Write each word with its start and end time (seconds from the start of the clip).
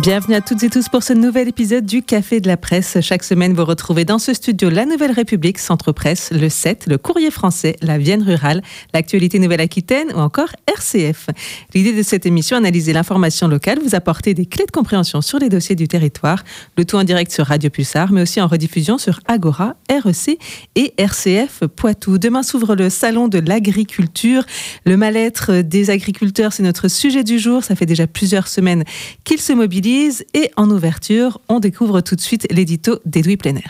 Bienvenue 0.00 0.34
à 0.34 0.40
toutes 0.40 0.62
et 0.62 0.70
tous 0.70 0.88
pour 0.88 1.02
ce 1.02 1.12
nouvel 1.12 1.48
épisode 1.48 1.84
du 1.84 2.02
Café 2.02 2.40
de 2.40 2.48
la 2.48 2.56
Presse. 2.56 2.96
Chaque 3.02 3.22
semaine, 3.22 3.52
vous 3.52 3.66
retrouvez 3.66 4.06
dans 4.06 4.18
ce 4.18 4.32
studio 4.32 4.70
La 4.70 4.86
Nouvelle 4.86 5.10
République, 5.10 5.58
Centre 5.58 5.92
Presse, 5.92 6.30
le 6.32 6.48
7, 6.48 6.86
le 6.88 6.96
Courrier 6.96 7.30
français, 7.30 7.76
la 7.82 7.98
Vienne 7.98 8.22
rurale, 8.22 8.62
l'actualité 8.94 9.38
Nouvelle-Aquitaine 9.38 10.10
ou 10.14 10.18
encore 10.18 10.48
RCF. 10.66 11.26
L'idée 11.74 11.92
de 11.92 12.02
cette 12.02 12.24
émission, 12.24 12.56
analyser 12.56 12.94
l'information 12.94 13.46
locale, 13.46 13.78
vous 13.84 13.94
apporter 13.94 14.32
des 14.32 14.46
clés 14.46 14.64
de 14.64 14.70
compréhension 14.70 15.20
sur 15.20 15.38
les 15.38 15.50
dossiers 15.50 15.76
du 15.76 15.86
territoire, 15.86 16.44
le 16.78 16.86
tout 16.86 16.96
en 16.96 17.04
direct 17.04 17.30
sur 17.30 17.44
Radio 17.44 17.68
Pulsar, 17.68 18.10
mais 18.10 18.22
aussi 18.22 18.40
en 18.40 18.46
rediffusion 18.46 18.96
sur 18.96 19.20
Agora, 19.26 19.76
REC 19.90 20.38
et 20.76 20.94
RCF 20.96 21.64
Poitou. 21.76 22.16
Demain 22.16 22.42
s'ouvre 22.42 22.74
le 22.74 22.88
Salon 22.88 23.28
de 23.28 23.38
l'agriculture. 23.38 24.44
Le 24.86 24.96
mal-être 24.96 25.60
des 25.60 25.90
agriculteurs, 25.90 26.54
c'est 26.54 26.62
notre 26.62 26.88
sujet 26.88 27.22
du 27.22 27.38
jour. 27.38 27.64
Ça 27.64 27.76
fait 27.76 27.84
déjà 27.84 28.06
plusieurs 28.06 28.48
semaines 28.48 28.84
qu'ils 29.24 29.42
se 29.42 29.52
mobilisent 29.52 29.89
et 29.90 30.50
en 30.56 30.70
ouverture, 30.70 31.40
on 31.48 31.58
découvre 31.58 32.00
tout 32.00 32.14
de 32.14 32.20
suite 32.20 32.46
l'édito 32.50 33.00
d'Edoui 33.04 33.36
Plenner. 33.36 33.64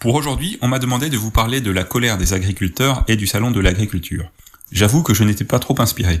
Pour 0.00 0.16
aujourd'hui, 0.16 0.58
on 0.60 0.66
m'a 0.66 0.80
demandé 0.80 1.08
de 1.08 1.16
vous 1.16 1.30
parler 1.30 1.60
de 1.60 1.70
la 1.70 1.84
colère 1.84 2.18
des 2.18 2.32
agriculteurs 2.32 3.04
et 3.06 3.14
du 3.14 3.28
salon 3.28 3.52
de 3.52 3.60
l'agriculture. 3.60 4.30
J'avoue 4.72 5.04
que 5.04 5.14
je 5.14 5.22
n'étais 5.22 5.44
pas 5.44 5.60
trop 5.60 5.80
inspiré. 5.80 6.20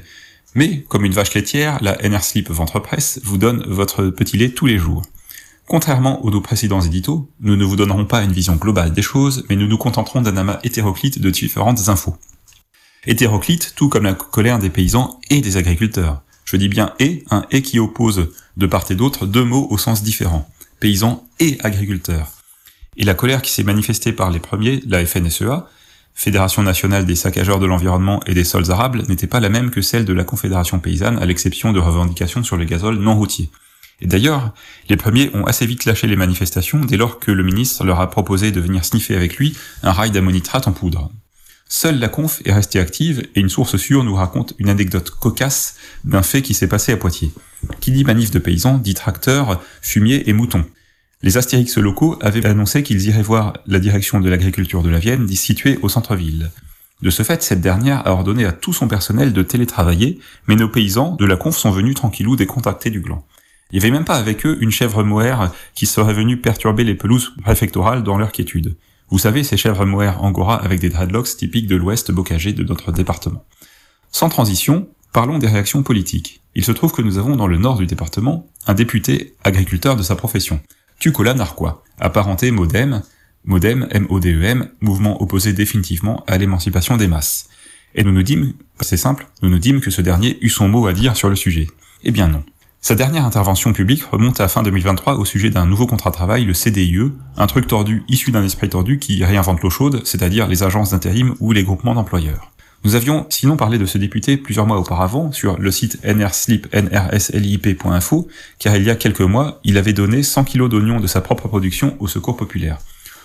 Mais, 0.54 0.84
comme 0.88 1.04
une 1.04 1.12
vache 1.12 1.34
laitière, 1.34 1.78
la 1.80 1.96
NR 2.08 2.22
Slip 2.22 2.50
Ventre 2.50 2.78
Presse 2.78 3.20
vous 3.24 3.38
donne 3.38 3.64
votre 3.66 4.04
petit 4.06 4.36
lait 4.36 4.50
tous 4.50 4.66
les 4.66 4.78
jours. 4.78 5.02
Contrairement 5.66 6.24
aux 6.24 6.30
deux 6.30 6.42
précédents 6.42 6.82
éditos, 6.82 7.28
nous 7.40 7.56
ne 7.56 7.64
vous 7.64 7.76
donnerons 7.76 8.04
pas 8.04 8.22
une 8.22 8.32
vision 8.32 8.54
globale 8.54 8.92
des 8.92 9.02
choses, 9.02 9.44
mais 9.48 9.56
nous 9.56 9.66
nous 9.66 9.78
contenterons 9.78 10.20
d'un 10.20 10.36
amas 10.36 10.60
hétéroclite 10.62 11.18
de 11.18 11.30
différentes 11.30 11.88
infos. 11.88 12.16
Hétéroclite, 13.06 13.72
tout 13.74 13.88
comme 13.88 14.04
la 14.04 14.14
colère 14.14 14.60
des 14.60 14.70
paysans 14.70 15.18
et 15.30 15.40
des 15.40 15.56
agriculteurs. 15.56 16.22
Je 16.44 16.56
dis 16.56 16.68
bien 16.68 16.92
et, 16.98 17.24
un 17.30 17.44
et 17.50 17.62
qui 17.62 17.78
oppose 17.78 18.28
de 18.56 18.66
part 18.66 18.90
et 18.90 18.94
d'autre 18.94 19.26
deux 19.26 19.44
mots 19.44 19.66
au 19.70 19.78
sens 19.78 20.02
différent, 20.02 20.48
paysans 20.80 21.26
et 21.40 21.58
agriculteurs. 21.62 22.28
Et 22.96 23.04
la 23.04 23.14
colère 23.14 23.42
qui 23.42 23.52
s'est 23.52 23.62
manifestée 23.62 24.12
par 24.12 24.30
les 24.30 24.40
premiers, 24.40 24.82
la 24.86 25.04
FNSEA, 25.04 25.66
Fédération 26.14 26.62
nationale 26.62 27.06
des 27.06 27.16
saccageurs 27.16 27.58
de 27.58 27.66
l'environnement 27.66 28.20
et 28.26 28.34
des 28.34 28.44
sols 28.44 28.70
arables, 28.70 29.04
n'était 29.08 29.26
pas 29.26 29.40
la 29.40 29.48
même 29.48 29.70
que 29.70 29.80
celle 29.80 30.04
de 30.04 30.12
la 30.12 30.24
Confédération 30.24 30.78
paysanne, 30.78 31.18
à 31.18 31.24
l'exception 31.24 31.72
de 31.72 31.80
revendications 31.80 32.44
sur 32.44 32.56
le 32.56 32.64
gazole 32.64 32.98
non 32.98 33.16
routier. 33.16 33.48
Et 34.02 34.06
d'ailleurs, 34.06 34.52
les 34.88 34.96
premiers 34.96 35.30
ont 35.34 35.44
assez 35.46 35.64
vite 35.64 35.84
lâché 35.84 36.06
les 36.06 36.16
manifestations 36.16 36.84
dès 36.84 36.96
lors 36.96 37.18
que 37.18 37.30
le 37.30 37.42
ministre 37.42 37.84
leur 37.84 38.00
a 38.00 38.10
proposé 38.10 38.50
de 38.50 38.60
venir 38.60 38.84
sniffer 38.84 39.16
avec 39.16 39.36
lui 39.36 39.56
un 39.82 39.92
rail 39.92 40.10
d'ammonitrate 40.10 40.66
en 40.68 40.72
poudre. 40.72 41.10
Seule 41.74 41.98
la 41.98 42.10
conf 42.10 42.42
est 42.44 42.52
restée 42.52 42.78
active 42.78 43.26
et 43.34 43.40
une 43.40 43.48
source 43.48 43.78
sûre 43.78 44.04
nous 44.04 44.14
raconte 44.14 44.52
une 44.58 44.68
anecdote 44.68 45.08
cocasse 45.08 45.76
d'un 46.04 46.20
fait 46.20 46.42
qui 46.42 46.52
s'est 46.52 46.68
passé 46.68 46.92
à 46.92 46.98
Poitiers. 46.98 47.32
Qui 47.80 47.92
dit 47.92 48.04
manif 48.04 48.30
de 48.30 48.38
paysans 48.38 48.76
dit 48.76 48.92
tracteurs, 48.92 49.58
fumier 49.80 50.28
et 50.28 50.34
moutons. 50.34 50.66
Les 51.22 51.38
astérix 51.38 51.78
locaux 51.78 52.18
avaient 52.20 52.44
annoncé 52.44 52.82
qu'ils 52.82 53.08
iraient 53.08 53.22
voir 53.22 53.54
la 53.66 53.78
direction 53.78 54.20
de 54.20 54.28
l'agriculture 54.28 54.82
de 54.82 54.90
la 54.90 54.98
Vienne, 54.98 55.26
située 55.28 55.78
au 55.80 55.88
centre-ville. 55.88 56.50
De 57.00 57.08
ce 57.08 57.22
fait, 57.22 57.42
cette 57.42 57.62
dernière 57.62 58.06
a 58.06 58.12
ordonné 58.12 58.44
à 58.44 58.52
tout 58.52 58.74
son 58.74 58.86
personnel 58.86 59.32
de 59.32 59.42
télétravailler, 59.42 60.20
mais 60.48 60.56
nos 60.56 60.68
paysans 60.68 61.16
de 61.16 61.24
la 61.24 61.36
conf 61.36 61.56
sont 61.56 61.70
venus 61.70 61.94
tranquillou 61.94 62.36
décontractés 62.36 62.90
du 62.90 63.00
gland. 63.00 63.24
Il 63.70 63.78
n'y 63.78 63.86
avait 63.86 63.92
même 63.92 64.04
pas 64.04 64.18
avec 64.18 64.44
eux 64.44 64.58
une 64.60 64.70
chèvre 64.70 65.02
mohair 65.04 65.50
qui 65.74 65.86
serait 65.86 66.12
venue 66.12 66.36
perturber 66.36 66.84
les 66.84 66.96
pelouses 66.96 67.32
préfectorales 67.42 68.02
dans 68.02 68.18
leur 68.18 68.30
quiétude. 68.30 68.76
Vous 69.12 69.18
savez, 69.18 69.44
ces 69.44 69.58
chèvres 69.58 69.84
mohair 69.84 70.24
angora 70.24 70.56
avec 70.56 70.80
des 70.80 70.88
dreadlocks 70.88 71.36
typiques 71.36 71.66
de 71.66 71.76
l'ouest 71.76 72.10
bocagé 72.10 72.54
de 72.54 72.64
notre 72.64 72.92
département. 72.92 73.44
Sans 74.10 74.30
transition, 74.30 74.88
parlons 75.12 75.36
des 75.36 75.48
réactions 75.48 75.82
politiques. 75.82 76.40
Il 76.54 76.64
se 76.64 76.72
trouve 76.72 76.92
que 76.92 77.02
nous 77.02 77.18
avons 77.18 77.36
dans 77.36 77.46
le 77.46 77.58
nord 77.58 77.76
du 77.76 77.84
département 77.84 78.46
un 78.66 78.72
député 78.72 79.34
agriculteur 79.44 79.96
de 79.96 80.02
sa 80.02 80.16
profession, 80.16 80.62
Tucola 80.98 81.34
Narquois, 81.34 81.84
apparenté 82.00 82.50
Modem, 82.52 83.02
Modem, 83.44 83.86
M-O-D-E-M, 83.90 84.70
mouvement 84.80 85.20
opposé 85.20 85.52
définitivement 85.52 86.24
à 86.26 86.38
l'émancipation 86.38 86.96
des 86.96 87.06
masses. 87.06 87.50
Et 87.94 88.04
nous 88.04 88.12
nous 88.12 88.22
dîmes, 88.22 88.54
c'est 88.80 88.96
simple, 88.96 89.28
nous 89.42 89.50
nous 89.50 89.58
dîmes 89.58 89.82
que 89.82 89.90
ce 89.90 90.00
dernier 90.00 90.38
eut 90.40 90.48
son 90.48 90.68
mot 90.68 90.86
à 90.86 90.94
dire 90.94 91.18
sur 91.18 91.28
le 91.28 91.36
sujet. 91.36 91.66
Eh 92.02 92.12
bien 92.12 92.28
non. 92.28 92.44
Sa 92.84 92.96
dernière 92.96 93.24
intervention 93.24 93.72
publique 93.72 94.02
remonte 94.02 94.40
à 94.40 94.48
fin 94.48 94.64
2023 94.64 95.14
au 95.14 95.24
sujet 95.24 95.50
d'un 95.50 95.66
nouveau 95.66 95.86
contrat 95.86 96.10
de 96.10 96.16
travail, 96.16 96.44
le 96.44 96.52
CDIE, 96.52 97.12
un 97.36 97.46
truc 97.46 97.68
tordu 97.68 98.02
issu 98.08 98.32
d'un 98.32 98.42
esprit 98.42 98.68
tordu 98.68 98.98
qui 98.98 99.24
réinvente 99.24 99.62
l'eau 99.62 99.70
chaude, 99.70 100.02
c'est-à-dire 100.04 100.48
les 100.48 100.64
agences 100.64 100.90
d'intérim 100.90 101.36
ou 101.38 101.52
les 101.52 101.62
groupements 101.62 101.94
d'employeurs. 101.94 102.50
Nous 102.82 102.96
avions 102.96 103.24
sinon 103.30 103.56
parlé 103.56 103.78
de 103.78 103.86
ce 103.86 103.98
député 103.98 104.36
plusieurs 104.36 104.66
mois 104.66 104.80
auparavant 104.80 105.30
sur 105.30 105.60
le 105.60 105.70
site 105.70 106.04
nrslip, 106.04 106.74
nrslip.info, 106.74 108.26
car 108.58 108.74
il 108.74 108.82
y 108.82 108.90
a 108.90 108.96
quelques 108.96 109.20
mois, 109.20 109.60
il 109.62 109.78
avait 109.78 109.92
donné 109.92 110.24
100 110.24 110.42
kilos 110.42 110.68
d'oignons 110.68 110.98
de 110.98 111.06
sa 111.06 111.20
propre 111.20 111.46
production 111.46 111.96
au 112.00 112.08
secours 112.08 112.36
populaire. 112.36 112.78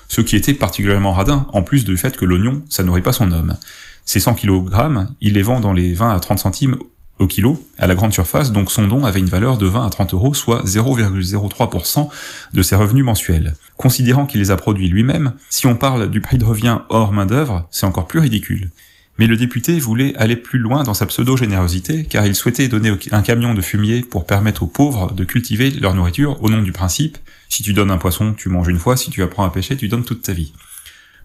Ce 0.08 0.22
qui 0.22 0.36
était 0.36 0.54
particulièrement 0.54 1.14
radin, 1.14 1.48
en 1.52 1.64
plus 1.64 1.84
du 1.84 1.98
fait 1.98 2.16
que 2.16 2.26
l'oignon, 2.26 2.62
ça 2.70 2.84
nourrit 2.84 3.02
pas 3.02 3.12
son 3.12 3.32
homme. 3.32 3.58
Ces 4.06 4.20
100 4.20 4.36
kg, 4.36 5.08
il 5.20 5.34
les 5.34 5.42
vend 5.42 5.60
dans 5.60 5.74
les 5.74 5.96
20 5.96 6.16
à 6.16 6.20
30 6.20 6.38
centimes 6.38 6.78
au 7.20 7.28
kilo 7.28 7.66
à 7.78 7.88
la 7.88 7.96
grande 7.96 8.14
surface, 8.14 8.52
donc 8.52 8.72
son 8.72 8.88
don 8.88 9.06
avait 9.06 9.20
une 9.20 9.28
valeur 9.28 9.58
de 9.58 9.66
20 9.66 9.86
à 9.86 9.90
30 9.90 10.14
euros, 10.14 10.34
soit 10.34 10.64
0,03% 10.66 12.10
de 12.54 12.62
ses 12.62 12.76
revenus 12.76 13.04
mensuels. 13.04 13.56
Considérant 13.78 14.26
qu'il 14.26 14.40
les 14.40 14.52
a 14.52 14.58
produits 14.58 14.88
lui-même, 14.88 15.34
si 15.50 15.68
on 15.68 15.76
parle 15.76 16.10
du 16.10 16.22
prix 16.22 16.38
de 16.38 16.46
revient 16.46 16.80
hors 16.90 17.12
main-d'œuvre, 17.12 17.68
c'est 17.72 17.86
encore 17.86 18.08
plus 18.08 18.20
ridicule. 18.20 18.72
Mais 19.20 19.26
le 19.26 19.36
député 19.36 19.80
voulait 19.80 20.16
aller 20.16 20.36
plus 20.36 20.60
loin 20.60 20.84
dans 20.84 20.94
sa 20.94 21.08
pseudo-générosité, 21.08 22.04
car 22.04 22.26
il 22.28 22.36
souhaitait 22.36 22.68
donner 22.68 22.94
un 23.12 23.22
camion 23.24 23.56
de 23.56 23.62
fumier 23.62 24.02
pour 24.02 24.28
permettre 24.28 24.64
aux 24.64 24.68
pauvres 24.68 25.12
de 25.12 25.24
cultiver 25.24 25.72
leur 25.72 25.96
nourriture 25.96 26.42
au 26.44 26.50
nom 26.50 26.62
du 26.62 26.72
principe 26.72 27.18
si 27.50 27.64
tu 27.64 27.74
donnes 27.74 27.92
un 27.92 27.98
poisson, 27.98 28.34
tu 28.34 28.50
manges 28.50 28.68
une 28.68 28.80
fois, 28.80 28.98
si 28.98 29.10
tu 29.10 29.24
apprends 29.24 29.46
à 29.46 29.50
pêcher, 29.50 29.78
tu 29.78 29.88
donnes 29.88 30.04
toute 30.04 30.22
ta 30.22 30.34
vie. 30.34 30.54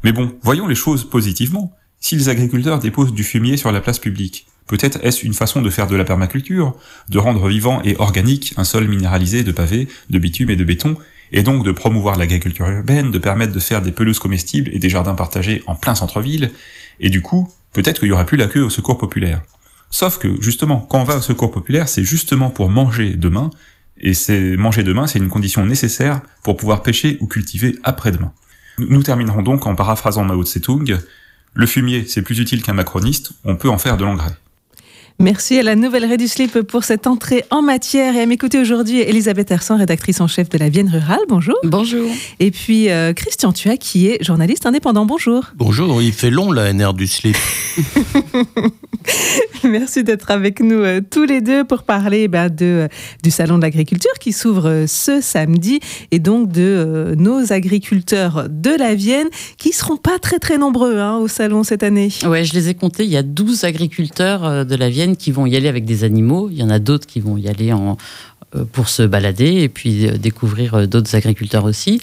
Mais 0.05 0.13
bon, 0.13 0.35
voyons 0.43 0.67
les 0.67 0.75
choses 0.75 1.09
positivement. 1.09 1.77
Si 2.01 2.17
les 2.17 2.29
agriculteurs 2.29 2.79
déposent 2.79 3.13
du 3.13 3.25
fumier 3.25 3.57
sur 3.57 3.73
la 3.73 3.81
place 3.81 3.99
publique, 3.99 4.47
Peut-être 4.73 5.01
est-ce 5.03 5.27
une 5.27 5.35
façon 5.35 5.61
de 5.61 5.69
faire 5.69 5.87
de 5.87 5.97
la 5.97 6.05
permaculture, 6.05 6.75
de 7.11 7.19
rendre 7.19 7.47
vivant 7.47 7.83
et 7.85 7.95
organique 7.99 8.55
un 8.57 8.65
sol 8.65 8.89
minéralisé 8.89 9.45
de 9.45 9.53
pavés, 9.53 9.87
de 10.09 10.19
bitume 10.19 10.49
et 10.49 10.57
de 10.57 10.65
béton, 10.65 10.97
et 11.31 11.43
donc 11.43 11.63
de 11.63 11.73
promouvoir 11.73 12.17
l'agriculture 12.17 12.67
urbaine, 12.67 13.11
de 13.11 13.19
permettre 13.19 13.53
de 13.53 13.61
faire 13.61 13.83
des 13.83 13.93
pelouses 13.93 14.19
comestibles 14.19 14.71
et 14.73 14.79
des 14.79 14.89
jardins 14.89 15.15
partagés 15.15 15.63
en 15.67 15.75
plein 15.75 15.95
centre-ville, 15.95 16.53
et 17.01 17.11
du 17.11 17.21
coup, 17.21 17.53
peut-être 17.75 18.01
qu'il 18.01 18.09
y 18.09 18.13
aura 18.13 18.25
plus 18.25 18.39
la 18.39 18.47
queue 18.47 18.63
au 18.63 18.71
secours 18.71 18.97
populaire. 18.97 19.43
Sauf 19.91 20.17
que, 20.17 20.41
justement, 20.41 20.79
quand 20.81 21.03
on 21.03 21.05
va 21.05 21.19
au 21.19 21.21
secours 21.21 21.51
populaire, 21.51 21.87
c'est 21.87 22.05
justement 22.05 22.49
pour 22.49 22.71
manger 22.71 23.11
demain, 23.11 23.51
et 23.99 24.15
c'est 24.15 24.57
manger 24.57 24.85
demain, 24.85 25.07
c'est 25.07 25.19
une 25.19 25.29
condition 25.29 25.67
nécessaire 25.67 26.23
pour 26.43 26.57
pouvoir 26.57 26.83
pêcher 26.83 27.19
ou 27.21 27.27
cultiver 27.27 27.77
après-demain. 27.85 28.33
Nous 28.79 29.03
terminerons 29.03 29.43
donc 29.43 29.67
en 29.67 29.75
paraphrasant 29.75 30.25
Mao 30.25 30.45
Tse-tung, 30.45 30.99
le 31.53 31.67
fumier, 31.67 32.07
c'est 32.09 32.23
plus 32.23 32.39
utile 32.39 32.63
qu'un 32.63 32.73
macroniste, 32.73 33.33
on 33.45 33.57
peut 33.57 33.69
en 33.69 33.77
faire 33.77 33.99
de 33.99 34.05
l'engrais. 34.05 34.33
Merci 35.23 35.57
à 35.57 35.63
la 35.63 35.77
Nouvelle 35.77 36.05
Ré 36.05 36.17
du 36.17 36.27
Slip 36.27 36.63
pour 36.63 36.83
cette 36.83 37.07
entrée 37.07 37.45
en 37.51 37.63
matière. 37.63 38.17
Et 38.17 38.23
à 38.23 38.27
m'écouter 38.27 38.59
aujourd'hui, 38.59 39.03
Elisabeth 39.03 39.53
Hersan, 39.53 39.77
rédactrice 39.77 40.21
en 40.21 40.27
chef 40.27 40.49
de 40.49 40.59
la 40.59 40.69
Vienne 40.69 40.89
Rurale. 40.89 41.21
Bonjour. 41.29 41.55
Bonjour. 41.63 42.11
Et 42.41 42.51
puis 42.51 42.91
euh, 42.91 43.13
Christian 43.13 43.53
Tua, 43.53 43.77
qui 43.77 44.09
est 44.09 44.21
journaliste 44.21 44.67
indépendant. 44.67 45.07
Bonjour. 45.07 45.45
Bonjour, 45.55 46.03
il 46.03 46.13
fait 46.13 46.31
long 46.31 46.51
la 46.51 46.73
NR 46.73 46.93
du 46.93 47.07
Slip. 47.07 47.37
Merci 49.65 50.03
d'être 50.03 50.33
avec 50.33 50.59
nous 50.59 50.81
euh, 50.81 51.01
tous 51.09 51.25
les 51.25 51.41
deux 51.41 51.63
pour 51.63 51.85
parler 51.85 52.27
bah, 52.27 52.49
de, 52.49 52.65
euh, 52.65 52.89
du 53.23 53.31
Salon 53.31 53.59
de 53.59 53.63
l'agriculture 53.63 54.15
qui 54.19 54.33
s'ouvre 54.33 54.87
ce 54.89 55.21
samedi 55.21 55.79
et 56.11 56.19
donc 56.19 56.51
de 56.51 57.15
nos 57.17 57.53
agriculteurs 57.53 58.49
de 58.51 58.71
la 58.71 58.97
Vienne 58.97 59.29
qui 59.57 59.73
seront 59.73 59.97
pas 59.97 60.19
très 60.19 60.41
très 60.41 60.59
nombreux 60.59 60.99
hein, 60.99 61.19
au 61.19 61.29
salon 61.29 61.63
cette 61.63 61.85
année. 61.85 62.09
Ouais, 62.25 62.43
je 62.43 62.55
les 62.55 62.71
ai 62.71 62.75
comptés. 62.75 63.05
Il 63.05 63.11
y 63.11 63.17
a 63.17 63.23
12 63.23 63.63
agriculteurs 63.63 64.67
de 64.67 64.75
la 64.75 64.91
Vienne 64.91 65.12
qui 65.17 65.33
vont 65.33 65.47
y 65.47 65.57
aller 65.57 65.69
avec 65.69 65.85
des 65.85 66.05
animaux. 66.05 66.49
Il 66.51 66.59
y 66.59 66.63
en 66.63 66.71
a 66.71 66.79
d'autres 66.79 67.07
qui 67.07 67.21
vont 67.21 67.37
y 67.37 67.49
aller 67.49 67.73
euh, 68.55 68.65
pour 68.71 68.89
se 68.89 69.03
balader 69.03 69.63
et 69.63 69.69
puis 69.69 70.07
euh, 70.07 70.19
découvrir 70.19 70.75
euh, 70.75 70.87
d'autres 70.87 71.15
agriculteurs 71.15 71.65
aussi. 71.65 72.01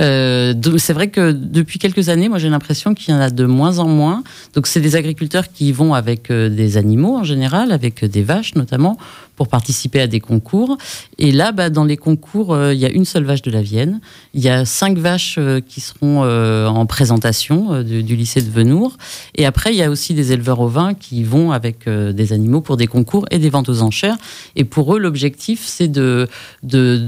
Euh, 0.00 0.54
c'est 0.78 0.92
vrai 0.92 1.08
que 1.08 1.32
depuis 1.32 1.78
quelques 1.78 2.08
années, 2.08 2.28
moi 2.28 2.38
j'ai 2.38 2.48
l'impression 2.48 2.94
qu'il 2.94 3.14
y 3.14 3.16
en 3.16 3.20
a 3.20 3.30
de 3.30 3.44
moins 3.44 3.78
en 3.78 3.88
moins. 3.88 4.22
Donc 4.54 4.66
c'est 4.66 4.80
des 4.80 4.96
agriculteurs 4.96 5.50
qui 5.52 5.72
vont 5.72 5.94
avec 5.94 6.30
euh, 6.30 6.48
des 6.48 6.76
animaux 6.76 7.16
en 7.16 7.24
général, 7.24 7.72
avec 7.72 8.04
des 8.04 8.22
vaches 8.22 8.54
notamment, 8.54 8.96
pour 9.38 9.46
participer 9.46 10.00
à 10.00 10.08
des 10.08 10.18
concours. 10.18 10.76
Et 11.16 11.30
là, 11.30 11.52
bah, 11.52 11.70
dans 11.70 11.84
les 11.84 11.96
concours, 11.96 12.52
euh, 12.52 12.74
il 12.74 12.80
y 12.80 12.84
a 12.84 12.90
une 12.90 13.04
seule 13.04 13.22
vache 13.22 13.40
de 13.40 13.52
la 13.52 13.62
Vienne. 13.62 14.00
Il 14.34 14.42
y 14.42 14.48
a 14.48 14.64
cinq 14.64 14.98
vaches 14.98 15.36
euh, 15.38 15.60
qui 15.60 15.80
seront 15.80 16.24
euh, 16.24 16.66
en 16.66 16.86
présentation 16.86 17.82
du, 17.84 18.16
lycée 18.16 18.42
de 18.42 18.50
Venours. 18.50 18.96
Et 19.36 19.46
après, 19.46 19.72
il 19.72 19.76
y 19.76 19.82
a 19.84 19.90
aussi 19.90 20.12
des 20.12 20.32
éleveurs 20.32 20.58
ovins 20.58 20.92
qui 20.94 21.22
vont 21.22 21.52
avec 21.52 21.88
des 21.88 22.32
animaux 22.32 22.60
pour 22.60 22.76
des 22.76 22.88
concours 22.88 23.26
et 23.30 23.38
des 23.38 23.48
ventes 23.48 23.68
aux 23.68 23.82
enchères. 23.82 24.16
Et 24.56 24.64
pour 24.64 24.96
eux, 24.96 24.98
l'objectif, 24.98 25.62
c'est 25.64 25.86
de, 25.86 26.26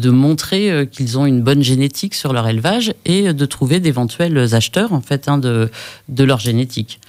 montrer 0.04 0.88
qu'ils 0.92 1.19
ont 1.19 1.26
une 1.26 1.42
bonne 1.42 1.62
génétique 1.62 2.14
sur 2.14 2.32
leur 2.32 2.46
élevage 2.46 2.80
et 3.05 3.32
de 3.32 3.47
trouver 3.47 3.81
d'éventuels 3.81 4.55
acheteurs 4.55 4.93
en 4.93 5.00
fait 5.00 5.29
hein, 5.29 5.38
de, 5.38 5.71
de 6.09 6.25
leur 6.25 6.41
génétique. 6.41 7.00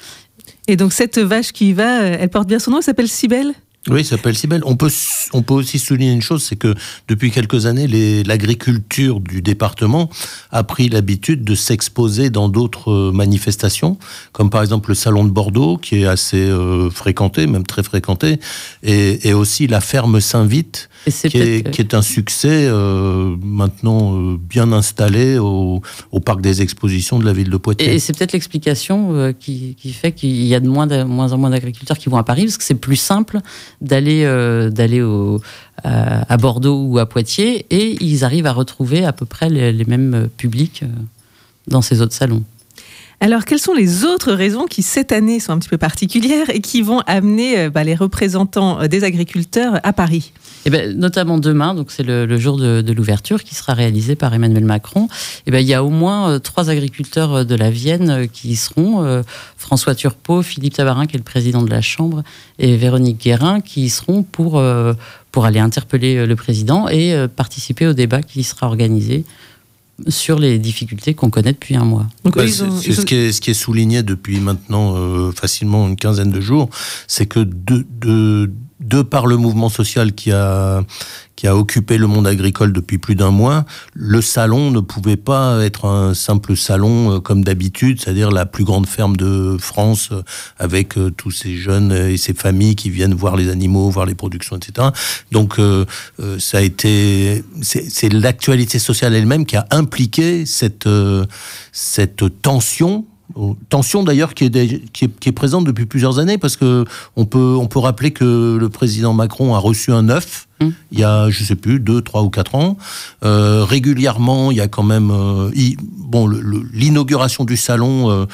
Et 0.67 0.75
donc 0.75 0.93
cette 0.93 1.17
vache 1.17 1.51
qui 1.51 1.69
y 1.69 1.73
va, 1.73 2.03
elle 2.03 2.29
porte 2.29 2.47
bien 2.47 2.59
son 2.59 2.71
nom, 2.71 2.77
elle 2.77 2.83
s'appelle 2.83 3.09
Cybelle? 3.09 3.53
Oui, 3.89 4.03
ça 4.03 4.11
s'appelle 4.11 4.35
Cybelle. 4.35 4.61
On 4.63 4.75
peut, 4.75 4.91
on 5.33 5.41
peut 5.41 5.55
aussi 5.55 5.79
souligner 5.79 6.11
une 6.11 6.21
chose, 6.21 6.43
c'est 6.43 6.55
que 6.55 6.75
depuis 7.07 7.31
quelques 7.31 7.65
années, 7.65 7.87
l'agriculture 8.23 9.19
du 9.19 9.41
département 9.41 10.11
a 10.51 10.63
pris 10.63 10.87
l'habitude 10.87 11.43
de 11.43 11.55
s'exposer 11.55 12.29
dans 12.29 12.47
d'autres 12.47 12.91
euh, 12.91 13.11
manifestations, 13.11 13.97
comme 14.33 14.51
par 14.51 14.61
exemple 14.61 14.89
le 14.89 14.95
Salon 14.95 15.23
de 15.23 15.31
Bordeaux, 15.31 15.77
qui 15.77 16.03
est 16.03 16.05
assez 16.05 16.37
euh, 16.37 16.91
fréquenté, 16.91 17.47
même 17.47 17.65
très 17.65 17.81
fréquenté, 17.81 18.39
et, 18.83 19.27
et 19.27 19.33
aussi 19.33 19.65
la 19.65 19.81
ferme 19.81 20.21
Saint-Vite, 20.21 20.89
qui, 21.05 21.37
est, 21.37 21.71
qui 21.71 21.81
est 21.81 21.95
un 21.95 22.03
succès 22.03 22.67
euh, 22.67 23.35
maintenant 23.41 24.15
euh, 24.15 24.37
bien 24.37 24.71
installé 24.73 25.39
au, 25.39 25.81
au, 26.11 26.19
parc 26.19 26.41
des 26.41 26.61
expositions 26.61 27.17
de 27.17 27.25
la 27.25 27.33
ville 27.33 27.49
de 27.49 27.57
Poitiers. 27.57 27.95
Et, 27.95 27.97
c'est 27.97 28.15
peut-être 28.15 28.33
l'explication 28.33 29.33
qui, 29.39 29.75
qui, 29.75 29.91
fait 29.91 30.11
qu'il 30.11 30.43
y 30.43 30.53
a 30.53 30.59
de 30.59 30.67
moins, 30.67 30.85
de 30.85 31.01
moins 31.01 31.33
en 31.33 31.39
moins 31.39 31.49
d'agriculteurs 31.49 31.97
qui 31.97 32.09
vont 32.09 32.17
à 32.17 32.23
Paris, 32.23 32.43
parce 32.43 32.57
que 32.57 32.63
c'est 32.63 32.75
plus 32.75 32.95
simple 32.95 33.39
d'aller 33.81 34.23
euh, 34.25 34.69
d'aller 34.69 35.03
à 35.83 36.37
Bordeaux 36.37 36.83
ou 36.85 36.99
à 36.99 37.05
Poitiers, 37.07 37.65
et 37.69 37.97
ils 38.03 38.23
arrivent 38.23 38.45
à 38.45 38.53
retrouver 38.53 39.03
à 39.03 39.13
peu 39.13 39.25
près 39.25 39.49
les, 39.49 39.73
les 39.73 39.85
mêmes 39.85 40.29
publics 40.37 40.83
dans 41.67 41.81
ces 41.81 42.01
autres 42.01 42.13
salons. 42.13 42.43
Alors, 43.21 43.45
quelles 43.45 43.59
sont 43.59 43.73
les 43.73 44.03
autres 44.03 44.33
raisons 44.33 44.65
qui, 44.65 44.81
cette 44.81 45.11
année, 45.11 45.39
sont 45.39 45.53
un 45.53 45.59
petit 45.59 45.69
peu 45.69 45.77
particulières 45.77 46.49
et 46.49 46.59
qui 46.59 46.81
vont 46.81 46.99
amener 47.07 47.69
bah, 47.69 47.83
les 47.83 47.95
représentants 47.95 48.87
des 48.87 49.03
agriculteurs 49.03 49.79
à 49.83 49.93
Paris? 49.93 50.33
Eh 50.65 50.69
ben, 50.69 50.95
notamment 50.95 51.39
demain, 51.39 51.73
donc 51.73 51.91
c'est 51.91 52.03
le, 52.03 52.37
jour 52.37 52.57
de, 52.57 52.93
l'ouverture 52.93 53.43
qui 53.43 53.55
sera 53.55 53.73
réalisé 53.73 54.15
par 54.15 54.33
Emmanuel 54.33 54.65
Macron. 54.65 55.07
Eh 55.47 55.51
ben, 55.51 55.59
il 55.59 55.67
y 55.67 55.73
a 55.73 55.83
au 55.83 55.89
moins 55.89 56.31
euh, 56.31 56.39
trois 56.39 56.69
agriculteurs 56.69 57.33
euh, 57.33 57.43
de 57.43 57.55
la 57.55 57.71
Vienne 57.71 58.09
euh, 58.09 58.27
qui 58.27 58.49
y 58.49 58.55
seront 58.55 59.23
François 59.57 59.95
Turpot, 59.95 60.41
Philippe 60.41 60.75
Tabarin, 60.75 61.07
qui 61.07 61.15
est 61.15 61.19
le 61.19 61.23
président 61.23 61.63
de 61.63 61.69
la 61.69 61.81
Chambre, 61.81 62.23
et 62.59 62.75
Véronique 62.75 63.21
Guérin, 63.21 63.61
qui 63.61 63.85
y 63.85 63.89
seront 63.89 64.23
pour, 64.23 64.61
pour 65.31 65.45
aller 65.45 65.59
interpeller 65.59 66.25
le 66.25 66.35
président 66.35 66.87
et 66.87 67.27
participer 67.35 67.87
au 67.87 67.93
débat 67.93 68.21
qui 68.21 68.43
sera 68.43 68.67
organisé 68.67 69.23
sur 70.07 70.39
les 70.39 70.59
difficultés 70.59 71.13
qu'on 71.13 71.29
connaît 71.29 71.53
depuis 71.53 71.75
un 71.75 71.85
mois. 71.85 72.07
Ce, 72.25 73.01
qui 73.01 73.15
est, 73.15 73.31
ce 73.31 73.41
qui 73.41 73.51
est 73.51 73.55
souligné 73.55 74.03
depuis 74.03 74.39
maintenant 74.39 74.95
euh, 74.95 75.31
facilement 75.31 75.87
une 75.87 75.95
quinzaine 75.95 76.31
de 76.31 76.41
jours, 76.41 76.69
c'est 77.07 77.25
que 77.25 77.39
de, 77.39 77.85
de, 77.99 78.51
de 78.81 79.01
par 79.01 79.27
le 79.27 79.37
mouvement 79.37 79.69
social 79.69 80.13
qui 80.13 80.31
a, 80.31 80.83
qui 81.35 81.47
a 81.47 81.55
occupé 81.55 81.97
le 81.97 82.07
monde 82.07 82.27
agricole 82.27 82.73
depuis 82.73 82.97
plus 82.97 83.15
d'un 83.15 83.31
mois, 83.31 83.65
le 83.93 84.21
salon 84.21 84.69
ne 84.71 84.79
pouvait 84.79 85.17
pas 85.17 85.63
être 85.63 85.85
un 85.85 86.13
simple 86.13 86.55
salon 86.55 87.15
euh, 87.15 87.19
comme 87.19 87.43
d'habitude, 87.43 87.99
c'est-à-dire 87.99 88.31
la 88.31 88.45
plus 88.45 88.63
grande 88.63 88.87
ferme 88.87 89.15
de 89.17 89.57
France 89.59 90.09
euh, 90.11 90.21
avec 90.59 90.97
euh, 90.97 91.09
tous 91.09 91.31
ces 91.31 91.55
jeunes 91.55 91.91
et 91.93 92.17
ces 92.17 92.33
familles 92.33 92.75
qui 92.75 92.89
viennent 92.89 93.13
voir 93.13 93.35
les 93.37 93.49
animaux, 93.49 93.89
voir 93.89 94.05
les 94.05 94.15
productions, 94.15 94.57
etc. 94.57 94.89
Donc 95.31 95.57
euh, 95.59 95.85
ça 96.37 96.59
a 96.59 96.61
été, 96.61 97.43
c'est 97.61 98.13
l'actualité 98.13 98.79
sociale 98.79 99.15
elle-même 99.15 99.45
qui 99.45 99.55
a 99.55 99.65
impliqué 99.71 100.45
cette 100.45 100.87
cette 101.71 102.41
tension 102.41 103.05
Tension 103.69 104.03
d'ailleurs 104.03 104.33
qui 104.33 104.45
est, 104.45 104.91
qui, 104.91 105.05
est, 105.05 105.19
qui 105.19 105.29
est, 105.29 105.31
présente 105.31 105.65
depuis 105.65 105.85
plusieurs 105.85 106.19
années 106.19 106.37
parce 106.37 106.57
que 106.57 106.85
on 107.15 107.25
peut, 107.25 107.55
on 107.59 107.67
peut 107.67 107.79
rappeler 107.79 108.11
que 108.11 108.57
le 108.59 108.69
président 108.69 109.13
Macron 109.13 109.55
a 109.55 109.59
reçu 109.59 109.91
un 109.91 110.09
œuf 110.09 110.47
mmh. 110.59 110.67
il 110.91 110.99
y 110.99 111.03
a, 111.03 111.29
je 111.29 111.43
sais 111.43 111.55
plus, 111.55 111.79
deux, 111.79 112.01
trois 112.01 112.23
ou 112.23 112.29
quatre 112.29 112.55
ans. 112.55 112.77
Euh, 113.23 113.63
régulièrement, 113.63 114.51
il 114.51 114.57
y 114.57 114.61
a 114.61 114.67
quand 114.67 114.83
même 114.83 115.11
euh, 115.11 115.49
il, 115.55 115.77
bon 115.79 116.27
l'inauguration 116.73 117.45
du 117.45 117.57
salon 117.57 118.27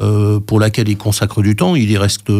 euh, 0.00 0.40
pour 0.40 0.60
laquelle 0.60 0.88
il 0.88 0.96
consacre 0.96 1.42
du 1.42 1.56
temps. 1.56 1.76
Il 1.76 1.90
y 1.90 1.96
reste 1.96 2.30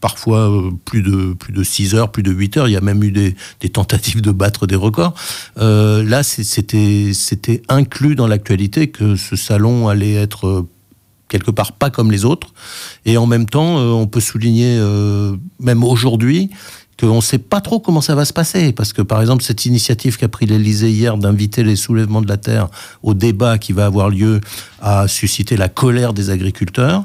parfois 0.00 0.50
plus 0.84 1.02
de 1.02 1.34
plus 1.34 1.52
de 1.52 1.64
six 1.64 1.94
heures, 1.94 2.12
plus 2.12 2.22
de 2.22 2.32
huit 2.32 2.56
heures. 2.56 2.68
Il 2.68 2.72
y 2.72 2.76
a 2.76 2.80
même 2.80 3.02
eu 3.02 3.10
des, 3.10 3.34
des 3.60 3.68
tentatives 3.68 4.22
de 4.22 4.30
battre 4.30 4.66
des 4.66 4.76
records. 4.76 5.14
là, 5.56 6.22
c'était 6.22 7.62
inclus 7.68 8.14
dans 8.14 8.26
l'actualité 8.26 8.88
que 8.88 9.16
ce 9.16 9.36
salon 9.36 9.88
allait 9.88 10.14
être 10.14 10.66
quelque 11.28 11.50
part 11.50 11.72
pas 11.72 11.90
comme 11.90 12.10
les 12.10 12.24
autres. 12.24 12.48
Et 13.04 13.16
en 13.16 13.26
même 13.26 13.46
temps, 13.46 13.78
euh, 13.78 13.90
on 13.90 14.06
peut 14.06 14.20
souligner, 14.20 14.76
euh, 14.78 15.36
même 15.60 15.84
aujourd'hui, 15.84 16.50
qu'on 16.98 17.16
ne 17.16 17.20
sait 17.20 17.38
pas 17.38 17.60
trop 17.60 17.78
comment 17.78 18.00
ça 18.00 18.14
va 18.14 18.24
se 18.24 18.32
passer. 18.32 18.72
Parce 18.72 18.92
que, 18.92 19.02
par 19.02 19.20
exemple, 19.20 19.42
cette 19.42 19.66
initiative 19.66 20.16
qu'a 20.16 20.28
pris 20.28 20.46
l'Élysée 20.46 20.90
hier 20.90 21.18
d'inviter 21.18 21.62
les 21.62 21.76
soulèvements 21.76 22.22
de 22.22 22.28
la 22.28 22.38
Terre 22.38 22.68
au 23.02 23.12
débat 23.14 23.58
qui 23.58 23.72
va 23.72 23.86
avoir 23.86 24.08
lieu 24.08 24.40
a 24.80 25.06
suscité 25.08 25.56
la 25.56 25.68
colère 25.68 26.14
des 26.14 26.30
agriculteurs. 26.30 27.04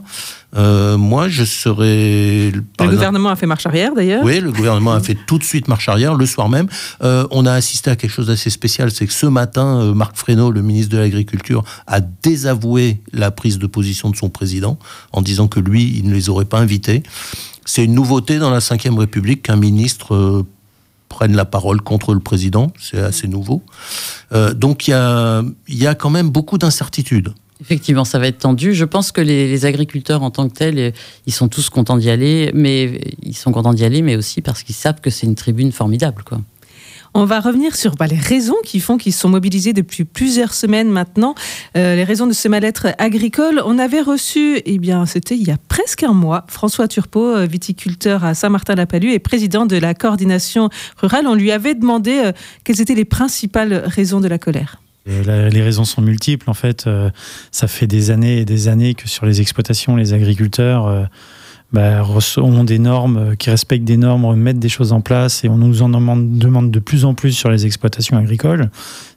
Euh, 0.56 0.98
moi, 0.98 1.30
je 1.30 1.44
serais. 1.44 2.52
Le 2.52 2.64
exemple, 2.80 2.92
gouvernement 2.92 3.30
a 3.30 3.36
fait 3.36 3.46
marche 3.46 3.66
arrière, 3.66 3.94
d'ailleurs. 3.96 4.24
Oui, 4.24 4.40
le 4.40 4.52
gouvernement 4.52 4.94
a 4.94 5.00
fait 5.00 5.18
tout 5.28 5.38
de 5.38 5.44
suite 5.44 5.68
marche 5.68 5.88
arrière, 5.88 6.16
le 6.16 6.26
soir 6.26 6.50
même. 6.50 6.68
Euh, 7.04 7.26
on 7.32 7.46
a 7.46 7.54
assisté 7.54 7.90
à 7.90 7.96
quelque 7.96 8.12
chose 8.12 8.28
d'assez 8.28 8.50
spécial, 8.50 8.92
c'est 8.92 9.08
que 9.08 9.14
ce 9.14 9.26
matin, 9.28 9.82
euh, 9.82 9.94
Marc 9.94 10.18
Fesneau, 10.18 10.52
le 10.52 10.62
ministre 10.62 10.92
de 10.92 10.98
l'Agriculture, 10.98 11.64
a 11.88 12.00
désavoué 12.02 13.02
la 13.14 13.32
prise 13.32 13.60
de 13.60 13.68
position 13.68 14.10
de 14.10 14.16
son 14.16 14.30
président 14.30 14.78
en 15.14 15.22
disant 15.22 15.48
que 15.48 15.60
lui, 15.60 15.94
il 15.98 16.08
ne 16.08 16.14
les 16.14 16.30
aurait 16.30 16.46
pas 16.46 16.60
invités. 16.60 17.04
C'est 17.66 17.86
une 17.86 17.94
nouveauté 17.94 18.40
dans 18.40 18.50
la 18.50 18.60
Ve 18.60 18.98
République 18.98 19.44
qu'un 19.44 19.56
ministre 19.56 20.16
euh, 20.16 20.46
prenne 21.10 21.36
la 21.36 21.46
parole 21.46 21.82
contre 21.82 22.14
le 22.14 22.20
président. 22.20 22.72
C'est 22.80 23.00
assez 23.00 23.28
nouveau. 23.28 23.62
Euh, 24.34 24.54
donc 24.54 24.88
il 24.88 24.92
y 24.92 24.94
a, 24.94 25.44
y 25.68 25.88
a 25.88 25.96
quand 25.96 26.10
même 26.10 26.30
beaucoup 26.30 26.58
d'incertitudes. 26.58 27.34
Effectivement, 27.62 28.06
ça 28.06 28.18
va 28.18 28.28
être 28.28 28.40
tendu. 28.40 28.74
Je 28.74 28.86
pense 28.86 29.12
que 29.12 29.22
les, 29.22 29.66
agriculteurs 29.66 30.24
en 30.24 30.32
tant 30.32 30.50
que 30.50 30.54
tels, 30.54 30.94
ils 31.28 31.34
sont 31.34 31.48
tous 31.48 31.70
contents 31.70 31.98
d'y 31.98 32.10
aller, 32.10 32.52
mais 32.56 33.00
ils 33.22 33.38
sont 33.38 33.52
contents 33.52 33.74
d'y 33.74 33.86
aller, 33.86 34.02
mais 34.02 34.16
aussi 34.16 34.42
parce 34.42 34.64
qu'ils 34.64 34.76
savent 34.76 35.00
que 35.00 35.12
c'est 35.12 35.28
une 35.28 35.36
tribune 35.36 35.72
formidable, 35.72 36.24
quoi. 36.24 36.42
On 37.14 37.26
va 37.26 37.42
revenir 37.42 37.76
sur 37.76 37.96
bah, 37.96 38.08
les 38.08 38.18
raisons 38.18 38.56
qui 38.64 38.80
font 38.80 38.98
qu'ils 38.98 39.14
sont 39.14 39.28
mobilisés 39.28 39.74
depuis 39.74 40.06
plusieurs 40.06 40.54
semaines 40.54 40.90
maintenant, 40.90 41.36
euh, 41.76 41.96
les 41.96 42.06
raisons 42.06 42.26
de 42.26 42.32
ce 42.32 42.48
mal-être 42.48 42.88
agricole. 42.98 43.62
On 43.66 43.78
avait 43.80 44.00
reçu, 44.00 44.62
eh 44.66 44.78
bien, 44.78 45.06
c'était 45.06 45.36
il 45.36 45.46
y 45.46 45.52
a 45.52 45.58
presque 45.68 46.04
un 46.04 46.14
mois, 46.14 46.46
François 46.48 46.88
Turpot, 46.88 47.36
euh, 47.36 47.46
viticulteur 47.46 48.24
à 48.24 48.34
Saint-Martin-la-Palue 48.34 49.12
et 49.12 49.20
président 49.20 49.66
de 49.66 49.76
la 49.76 49.94
coordination 49.94 50.70
rurale. 50.96 51.28
On 51.28 51.36
lui 51.36 51.52
avait 51.52 51.76
demandé 51.76 52.22
euh, 52.24 52.32
quelles 52.64 52.80
étaient 52.80 52.96
les 52.96 53.04
principales 53.04 53.74
raisons 53.86 54.22
de 54.22 54.30
la 54.30 54.38
colère. 54.38 54.81
Les 55.06 55.62
raisons 55.62 55.86
sont 55.86 56.02
multiples. 56.02 56.50
En 56.50 56.54
fait, 56.54 56.88
ça 57.52 57.68
fait 57.68 57.88
des 57.88 58.12
années 58.12 58.40
et 58.40 58.46
des 58.46 58.68
années 58.68 58.94
que 58.94 59.08
sur 59.10 59.26
les 59.26 59.42
exploitations, 59.42 59.96
les 59.96 60.14
agriculteurs 60.14 61.10
bah, 61.72 62.04
ont 62.38 62.64
des 62.66 62.80
normes, 62.80 63.18
euh, 63.18 63.36
qui 63.36 63.50
respectent 63.50 63.86
des 63.86 63.96
normes, 63.96 64.36
mettent 64.36 64.60
des 64.60 64.70
choses 64.70 64.92
en 64.92 65.00
place 65.00 65.46
et 65.46 65.50
on 65.50 65.58
nous 65.58 65.82
en 65.82 65.88
demande, 65.88 66.38
demande 66.38 66.70
de 66.70 66.80
plus 66.80 67.06
en 67.06 67.14
plus 67.14 67.32
sur 67.32 67.50
les 67.50 67.66
exploitations 67.66 68.18
agricoles. 68.18 68.70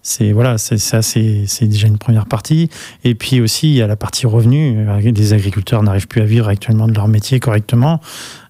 C'est 0.03 0.31
voilà, 0.33 0.57
c'est 0.59 0.79
ça, 0.79 1.03
c'est 1.03 1.47
déjà 1.63 1.89
une 1.89 1.99
première 1.99 2.27
partie. 2.27 2.69
Et 3.03 3.17
puis 3.17 3.41
aussi, 3.41 3.71
il 3.71 3.75
y 3.75 3.83
a 3.83 3.87
la 3.89 3.97
partie 3.97 4.27
revenu. 4.27 4.87
Les 5.03 5.33
agriculteurs 5.33 5.83
n'arrivent 5.83 6.07
plus 6.07 6.21
à 6.21 6.27
vivre 6.27 6.49
actuellement 6.49 6.87
de 6.87 6.95
leur 6.95 7.09
métier 7.09 7.41
correctement. 7.41 8.01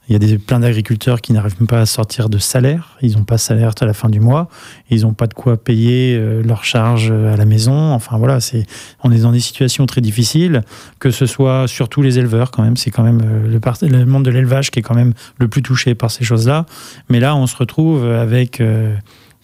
Il 0.08 0.12
y 0.12 0.16
a 0.16 0.18
des, 0.18 0.38
plein 0.38 0.60
d'agriculteurs 0.60 1.20
qui 1.20 1.32
n'arrivent 1.32 1.56
même 1.60 1.66
pas 1.66 1.80
à 1.80 1.86
sortir 1.86 2.28
de 2.28 2.38
salaire. 2.38 2.96
Ils 3.00 3.16
n'ont 3.16 3.24
pas 3.24 3.36
de 3.36 3.40
salaire 3.40 3.72
à 3.80 3.86
la 3.86 3.94
fin 3.94 4.08
du 4.08 4.20
mois. 4.20 4.48
Ils 4.90 5.02
n'ont 5.02 5.14
pas 5.14 5.26
de 5.26 5.34
quoi 5.34 5.56
payer 5.56 6.16
euh, 6.16 6.42
leurs 6.42 6.64
charges 6.64 7.10
à 7.10 7.36
la 7.36 7.44
maison. 7.44 7.92
Enfin 7.92 8.18
voilà, 8.18 8.40
c'est, 8.40 8.66
on 9.02 9.10
est 9.10 9.20
dans 9.20 9.32
des 9.32 9.40
situations 9.40 9.86
très 9.86 10.00
difficiles, 10.00 10.62
que 10.98 11.10
ce 11.10 11.26
soit 11.26 11.66
surtout 11.68 12.02
les 12.02 12.18
éleveurs 12.18 12.50
quand 12.50 12.62
même. 12.62 12.76
C'est 12.76 12.90
quand 12.90 13.02
même 13.02 13.22
euh, 13.24 13.58
le, 13.88 14.04
monde 14.06 14.24
de 14.24 14.30
l'élevage 14.30 14.70
qui 14.70 14.80
est 14.80 14.82
quand 14.82 14.94
même 14.94 15.14
le 15.38 15.48
plus 15.48 15.62
touché 15.62 15.94
par 15.94 16.10
ces 16.10 16.24
choses-là. 16.24 16.66
Mais 17.08 17.20
là, 17.20 17.34
on 17.36 17.46
se 17.46 17.56
retrouve 17.56 18.04
avec 18.04 18.60
euh, 18.60 18.94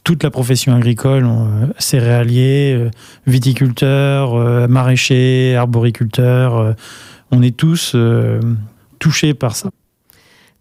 toute 0.04 0.22
la 0.22 0.30
profession 0.30 0.74
agricole, 0.74 1.24
euh, 1.24 1.66
céréaliers, 1.78 2.74
euh, 2.74 2.90
viticulteurs, 3.26 4.34
euh, 4.34 4.66
maraîchers, 4.66 5.56
arboriculteurs. 5.56 6.74
on 7.30 7.42
est 7.42 7.56
tous 7.56 7.96
touchés 8.98 9.34
par 9.34 9.54
ça. 9.54 9.70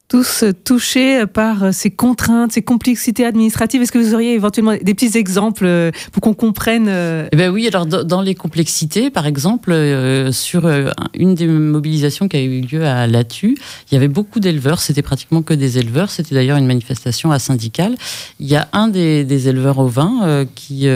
Tous 0.09 0.43
touchés 0.65 1.25
par 1.27 1.71
ces 1.71 1.91
contraintes, 1.91 2.51
ces 2.51 2.63
complexités 2.63 3.25
administratives. 3.25 3.83
Est-ce 3.83 3.91
que 3.91 3.99
vous 3.99 4.15
auriez 4.15 4.33
éventuellement 4.33 4.73
des 4.81 4.93
petits 4.95 5.15
exemples 5.15 5.67
euh, 5.67 5.91
pour 6.11 6.23
qu'on 6.23 6.33
comprenne 6.33 6.87
euh, 6.89 7.29
eh 7.31 7.35
ben 7.35 7.51
Oui, 7.51 7.67
alors 7.67 7.85
dans 7.85 8.21
les 8.21 8.33
complexités, 8.33 9.11
par 9.11 9.27
exemple, 9.27 9.71
euh, 9.71 10.31
sur 10.31 10.67
une 11.13 11.35
des 11.35 11.45
mobilisations 11.45 12.27
qui 12.27 12.37
a 12.37 12.41
eu 12.41 12.61
lieu 12.61 12.85
à 12.85 13.05
Latu, 13.05 13.55
il 13.91 13.93
y 13.93 13.97
avait 13.97 14.07
beaucoup 14.07 14.39
d'éleveurs, 14.39 14.79
c'était 14.79 15.03
pratiquement 15.03 15.43
que 15.43 15.53
des 15.53 15.77
éleveurs, 15.77 16.09
c'était 16.09 16.33
d'ailleurs 16.33 16.57
une 16.57 16.65
manifestation 16.65 17.31
asyndicale. 17.31 17.95
Il 18.39 18.47
y 18.47 18.55
a 18.55 18.67
un 18.73 18.87
des, 18.87 19.47
éleveurs 19.47 19.77
ovins 19.77 20.45
qui, 20.55 20.87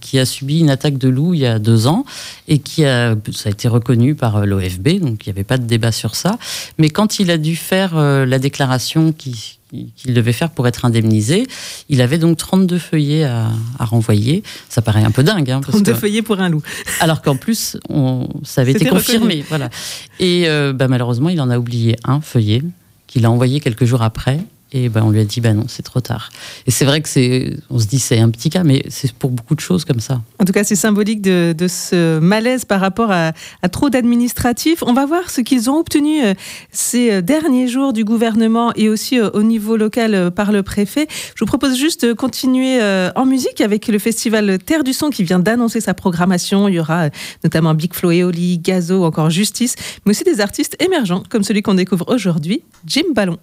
qui 0.00 0.18
a 0.18 0.26
subi 0.26 0.60
une 0.60 0.70
attaque 0.70 0.98
de 0.98 1.08
loup 1.08 1.32
il 1.32 1.40
y 1.40 1.46
a 1.46 1.58
deux 1.58 1.86
ans 1.86 2.04
et 2.48 2.58
qui 2.58 2.84
a, 2.84 3.16
ça 3.32 3.48
a 3.48 3.52
été 3.52 3.66
reconnu 3.66 4.14
par 4.14 4.44
l'OFB, 4.44 5.00
donc 5.00 5.26
il 5.26 5.30
n'y 5.30 5.30
avait 5.30 5.44
pas 5.44 5.56
de 5.56 5.64
débat 5.64 5.90
sur 5.90 6.14
ça. 6.14 6.38
Mais 6.76 6.90
quand 6.90 7.18
il 7.18 7.30
a 7.30 7.38
dû 7.38 7.56
faire 7.56 7.96
la 7.96 8.38
déclaration 8.38 8.57
déclaration 8.58 9.12
qu'il 9.12 10.12
devait 10.14 10.32
faire 10.32 10.50
pour 10.50 10.66
être 10.66 10.84
indemnisé. 10.84 11.46
Il 11.88 12.00
avait 12.00 12.18
donc 12.18 12.38
32 12.38 12.78
feuillets 12.78 13.22
à, 13.22 13.50
renvoyer. 13.78 14.42
Ça 14.68 14.82
paraît 14.82 15.04
un 15.04 15.12
peu 15.12 15.22
dingue. 15.22 15.48
Hein, 15.48 15.60
32 15.60 15.94
feuillets 15.94 16.22
pour 16.22 16.40
un 16.40 16.48
loup. 16.48 16.62
Alors 17.00 17.22
qu'en 17.22 17.36
plus, 17.36 17.76
on, 17.88 18.28
ça 18.42 18.62
avait 18.62 18.72
été 18.72 18.86
confirmé. 18.86 19.44
Voilà. 19.48 19.70
Et 20.18 20.48
euh, 20.48 20.72
bah, 20.72 20.88
malheureusement, 20.88 21.28
il 21.28 21.40
en 21.40 21.50
a 21.50 21.58
oublié 21.58 21.96
un 22.04 22.20
feuillet 22.20 22.62
qu'il 23.06 23.24
a 23.26 23.30
envoyé 23.30 23.60
quelques 23.60 23.84
jours 23.84 24.02
après. 24.02 24.40
Et 24.72 24.90
ben, 24.90 25.02
on 25.02 25.10
lui 25.10 25.20
a 25.20 25.24
dit, 25.24 25.40
ben 25.40 25.56
non, 25.56 25.64
c'est 25.66 25.82
trop 25.82 26.00
tard. 26.00 26.28
Et 26.66 26.70
c'est 26.70 26.84
vrai 26.84 27.00
que 27.00 27.08
c'est, 27.08 27.56
on 27.70 27.78
se 27.78 27.86
dit, 27.86 27.98
c'est 27.98 28.18
un 28.18 28.28
petit 28.28 28.50
cas, 28.50 28.64
mais 28.64 28.84
c'est 28.90 29.12
pour 29.12 29.30
beaucoup 29.30 29.54
de 29.54 29.60
choses 29.60 29.86
comme 29.86 30.00
ça. 30.00 30.20
En 30.38 30.44
tout 30.44 30.52
cas, 30.52 30.62
c'est 30.62 30.76
symbolique 30.76 31.22
de, 31.22 31.54
ce 31.68 32.18
malaise 32.18 32.64
par 32.64 32.80
rapport 32.80 33.10
à, 33.10 33.32
trop 33.70 33.88
d'administratifs. 33.88 34.82
On 34.82 34.92
va 34.92 35.06
voir 35.06 35.30
ce 35.30 35.40
qu'ils 35.40 35.70
ont 35.70 35.78
obtenu 35.78 36.22
euh, 36.22 36.34
ces 36.70 37.10
euh, 37.10 37.20
derniers 37.22 37.66
jours 37.66 37.92
du 37.92 38.04
gouvernement 38.04 38.72
et 38.74 38.88
aussi 38.88 39.18
euh, 39.18 39.30
au 39.32 39.42
niveau 39.42 39.76
local 39.76 40.30
par 40.32 40.52
le 40.52 40.62
préfet. 40.62 41.06
Je 41.34 41.40
vous 41.40 41.46
propose 41.46 41.76
juste 41.76 42.04
de 42.04 42.12
continuer 42.12 42.80
en 43.14 43.26
musique 43.26 43.60
avec 43.60 43.88
le 43.88 43.98
festival 43.98 44.58
Terre 44.58 44.84
du 44.84 44.92
Son 44.92 45.10
qui 45.10 45.24
vient 45.24 45.38
d'annoncer 45.38 45.80
sa 45.80 45.94
programmation. 45.94 46.68
Il 46.68 46.74
y 46.74 46.80
aura 46.80 47.08
notamment 47.44 47.74
Big 47.74 47.94
Flo 47.94 48.10
et 48.10 48.58
Gazo, 48.58 49.04
encore 49.04 49.30
Justice, 49.30 49.76
mais 50.04 50.10
aussi 50.10 50.24
des 50.24 50.40
artistes 50.40 50.76
émergents 50.82 51.22
comme 51.28 51.42
celui 51.42 51.62
qu'on 51.62 51.74
découvre 51.74 52.04
aujourd'hui, 52.08 52.62
Jim 52.86 53.02
Ballon. 53.14 53.38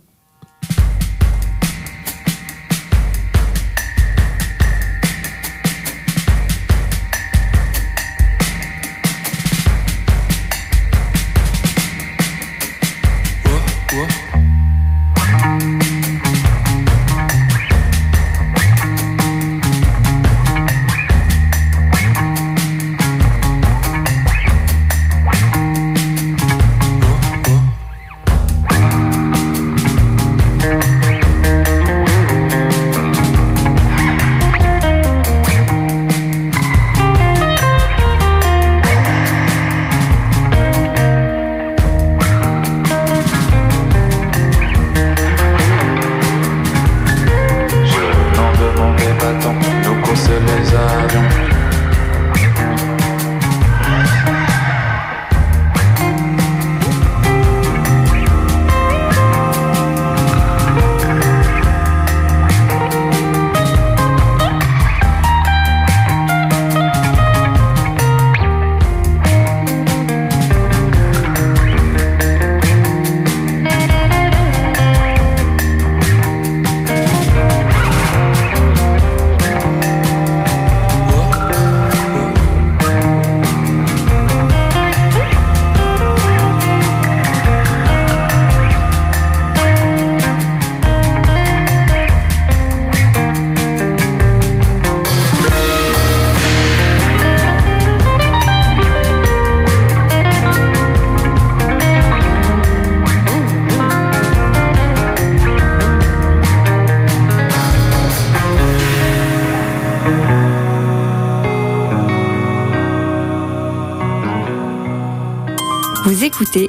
Écoutez 116.12 116.67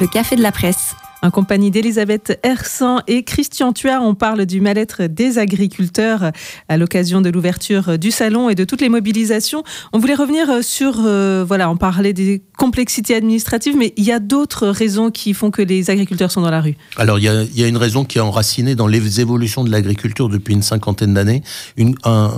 le 0.00 0.06
Café 0.06 0.34
de 0.34 0.42
la 0.42 0.50
Presse. 0.50 0.96
En 1.20 1.30
compagnie 1.30 1.70
d'Elisabeth 1.70 2.38
Hersan 2.44 3.00
et 3.08 3.24
Christian 3.24 3.72
Tuard, 3.72 4.02
on 4.04 4.14
parle 4.14 4.46
du 4.46 4.60
mal-être 4.60 5.04
des 5.04 5.38
agriculteurs 5.38 6.30
à 6.68 6.76
l'occasion 6.76 7.20
de 7.20 7.28
l'ouverture 7.28 7.98
du 7.98 8.12
salon 8.12 8.48
et 8.48 8.54
de 8.54 8.64
toutes 8.64 8.80
les 8.80 8.88
mobilisations. 8.88 9.64
On 9.92 9.98
voulait 9.98 10.14
revenir 10.14 10.62
sur, 10.62 11.00
euh, 11.04 11.44
voilà, 11.46 11.70
on 11.70 11.76
parlait 11.76 12.12
des 12.12 12.40
complexités 12.56 13.16
administratives, 13.16 13.76
mais 13.76 13.92
il 13.96 14.04
y 14.04 14.12
a 14.12 14.20
d'autres 14.20 14.68
raisons 14.68 15.10
qui 15.10 15.34
font 15.34 15.50
que 15.50 15.62
les 15.62 15.90
agriculteurs 15.90 16.30
sont 16.30 16.40
dans 16.40 16.50
la 16.50 16.60
rue. 16.60 16.76
Alors, 16.96 17.18
il 17.18 17.24
y 17.24 17.28
a, 17.28 17.42
il 17.42 17.58
y 17.58 17.64
a 17.64 17.66
une 17.66 17.76
raison 17.76 18.04
qui 18.04 18.18
est 18.18 18.22
enracinée 18.22 18.76
dans 18.76 18.86
les 18.86 19.20
évolutions 19.20 19.64
de 19.64 19.70
l'agriculture 19.70 20.28
depuis 20.28 20.54
une 20.54 20.62
cinquantaine 20.62 21.14
d'années. 21.14 21.42
Un, 21.78 21.90
un 22.04 22.30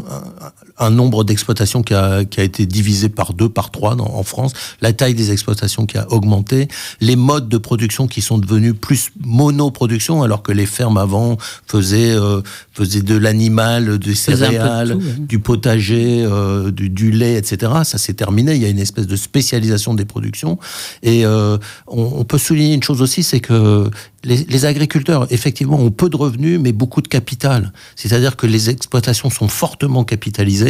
nombre 0.89 1.25
d'exploitations 1.25 1.83
qui 1.83 1.93
a, 1.93 2.25
qui 2.25 2.41
a 2.41 2.45
été 2.45 2.65
divisé 2.65 3.11
par 3.11 3.35
deux, 3.35 3.51
par 3.51 3.71
trois 3.71 3.91
en 4.01 4.23
France, 4.23 4.53
la 4.81 4.93
taille 4.93 5.15
des 5.15 5.33
exploitations 5.33 5.85
qui 5.85 5.99
a 5.99 6.11
augmenté, 6.11 6.69
les 7.01 7.17
modes 7.17 7.49
de 7.49 7.59
production 7.59 8.07
qui 8.07 8.23
sont 8.23 8.39
devenus 8.39 8.75
plus 8.81 9.11
monoproduction, 9.23 10.23
alors 10.23 10.43
que 10.43 10.53
les 10.53 10.67
fermes 10.67 10.97
avant 10.97 11.37
faisaient, 11.67 12.13
euh, 12.13 12.41
faisaient 12.73 13.03
de 13.03 13.17
l'animal, 13.17 13.99
des 13.99 14.15
céréales, 14.15 14.97
du 15.19 15.39
potager, 15.39 16.25
euh, 16.25 16.71
du, 16.71 16.89
du, 16.89 17.11
lait, 17.11 17.35
etc. 17.35 17.73
Ça 17.85 17.99
s'est 17.99 18.15
terminé. 18.15 18.55
Il 18.55 18.63
y 18.63 18.65
a 18.65 18.69
une 18.69 18.79
espèce 18.79 19.07
de 19.07 19.17
spécialisation 19.17 19.95
des 19.95 20.05
productions. 20.05 20.59
Et 21.03 21.27
euh, 21.27 21.59
on, 21.89 22.03
on, 22.21 22.25
peut 22.25 22.39
souligner 22.39 22.75
une 22.75 22.83
chose 22.83 23.03
aussi, 23.03 23.23
c'est 23.23 23.41
que 23.41 23.91
les, 24.25 24.65
agriculteurs, 24.67 25.27
effectivement, 25.31 25.79
ont 25.79 25.91
peu 25.91 26.11
de 26.11 26.17
revenus, 26.17 26.61
mais 26.61 26.73
beaucoup 26.73 27.01
de 27.01 27.09
capital. 27.09 27.73
C'est-à-dire 27.97 28.37
que 28.37 28.47
les 28.47 28.69
exploitations 28.69 29.31
sont 29.31 29.49
fortement 29.49 30.05
capitalisées. 30.05 30.70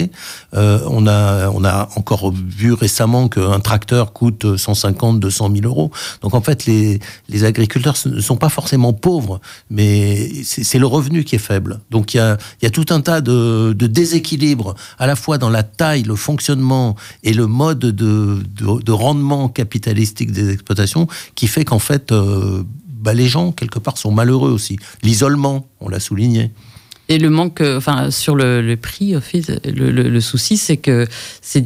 Euh, 0.54 0.80
on, 0.88 1.06
a, 1.06 1.48
on 1.50 1.64
a 1.64 1.88
encore 1.96 2.32
vu 2.32 2.72
récemment 2.72 3.28
qu'un 3.28 3.60
tracteur 3.60 4.12
coûte 4.12 4.56
150, 4.56 5.20
200 5.20 5.50
000 5.54 5.66
euros. 5.66 5.90
Donc 6.22 6.34
en 6.34 6.40
fait, 6.40 6.66
les, 6.66 7.00
agriculteurs 7.44 7.96
ne 8.06 8.20
sont 8.20 8.36
pas 8.36 8.48
forcément 8.48 8.92
pauvres, 8.92 9.40
mais 9.70 10.30
c'est 10.44 10.78
le 10.78 10.86
revenu 10.86 11.24
qui 11.24 11.36
est 11.36 11.38
faible. 11.38 11.80
Donc 11.90 12.14
il 12.14 12.18
y 12.18 12.66
a, 12.66 12.70
tout 12.70 12.86
un 12.90 13.00
tas 13.00 13.20
de, 13.20 13.72
déséquilibres, 13.72 14.74
à 14.98 15.06
la 15.06 15.16
fois 15.16 15.38
dans 15.38 15.50
la 15.50 15.62
taille, 15.62 16.02
le 16.02 16.16
fonctionnement 16.16 16.96
et 17.22 17.32
le 17.32 17.46
mode 17.46 17.78
de, 17.78 17.92
de, 17.92 18.82
de 18.82 18.92
rendement 18.92 19.48
capitalistique 19.48 20.32
des 20.32 20.50
exploitations, 20.50 21.06
qui 21.34 21.46
fait 21.46 21.64
qu'en 21.64 21.78
fait... 21.78 22.12
Euh, 22.12 22.62
bah, 23.00 23.14
les 23.14 23.28
gens, 23.28 23.50
quelque 23.50 23.78
part, 23.78 23.96
sont 23.96 24.12
malheureux 24.12 24.50
aussi. 24.50 24.78
L'isolement, 25.02 25.66
on 25.80 25.88
l'a 25.88 26.00
souligné. 26.00 26.52
Et 27.10 27.18
le 27.18 27.28
manque, 27.28 27.60
enfin, 27.60 28.12
sur 28.12 28.36
le, 28.36 28.76
prix, 28.76 29.16
fait, 29.20 29.60
le, 29.66 30.20
souci, 30.20 30.56
c'est 30.56 30.76
que 30.76 31.08
c'est, 31.42 31.64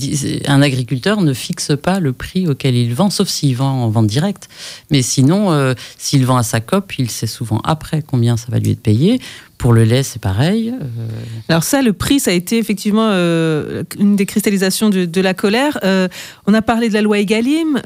un 0.49 0.63
agriculteur 0.63 1.21
ne 1.21 1.35
fixe 1.35 1.73
pas 1.81 2.01
le 2.01 2.15
prix 2.15 2.49
auquel 2.49 2.75
il 2.75 2.95
vend, 2.95 3.11
sauf 3.11 3.29
s'il 3.29 3.55
vend 3.55 3.85
en 3.85 3.91
vente 3.91 4.07
directe. 4.07 4.49
Mais 4.91 5.03
sinon, 5.03 5.53
euh, 5.53 5.75
s'il 5.99 6.25
vend 6.25 6.39
à 6.39 6.43
sa 6.43 6.61
COP, 6.61 6.99
il 6.99 7.11
sait 7.11 7.27
souvent 7.27 7.61
après 7.63 8.01
combien 8.01 8.39
ça 8.39 8.47
va 8.49 8.59
lui 8.59 8.71
être 8.71 8.81
payé. 8.81 9.21
Pour 9.59 9.73
le 9.73 9.85
lait, 9.85 10.03
c'est 10.03 10.21
pareil. 10.21 10.71
Euh. 10.71 11.07
Alors 11.49 11.63
ça, 11.63 11.83
le 11.83 11.93
prix, 11.93 12.21
ça 12.21 12.31
a 12.31 12.35
été 12.35 12.59
effectivement 12.59 13.09
euh, 13.11 13.83
une 13.99 14.17
des 14.17 14.27
cristallisations 14.27 14.91
de, 14.91 15.21
la 15.21 15.35
colère. 15.35 15.79
Euh, 15.85 16.09
on 16.47 16.55
a 16.55 16.63
parlé 16.63 16.89
de 16.89 16.95
la 16.95 17.03
loi 17.03 17.19
Egalim, 17.19 17.81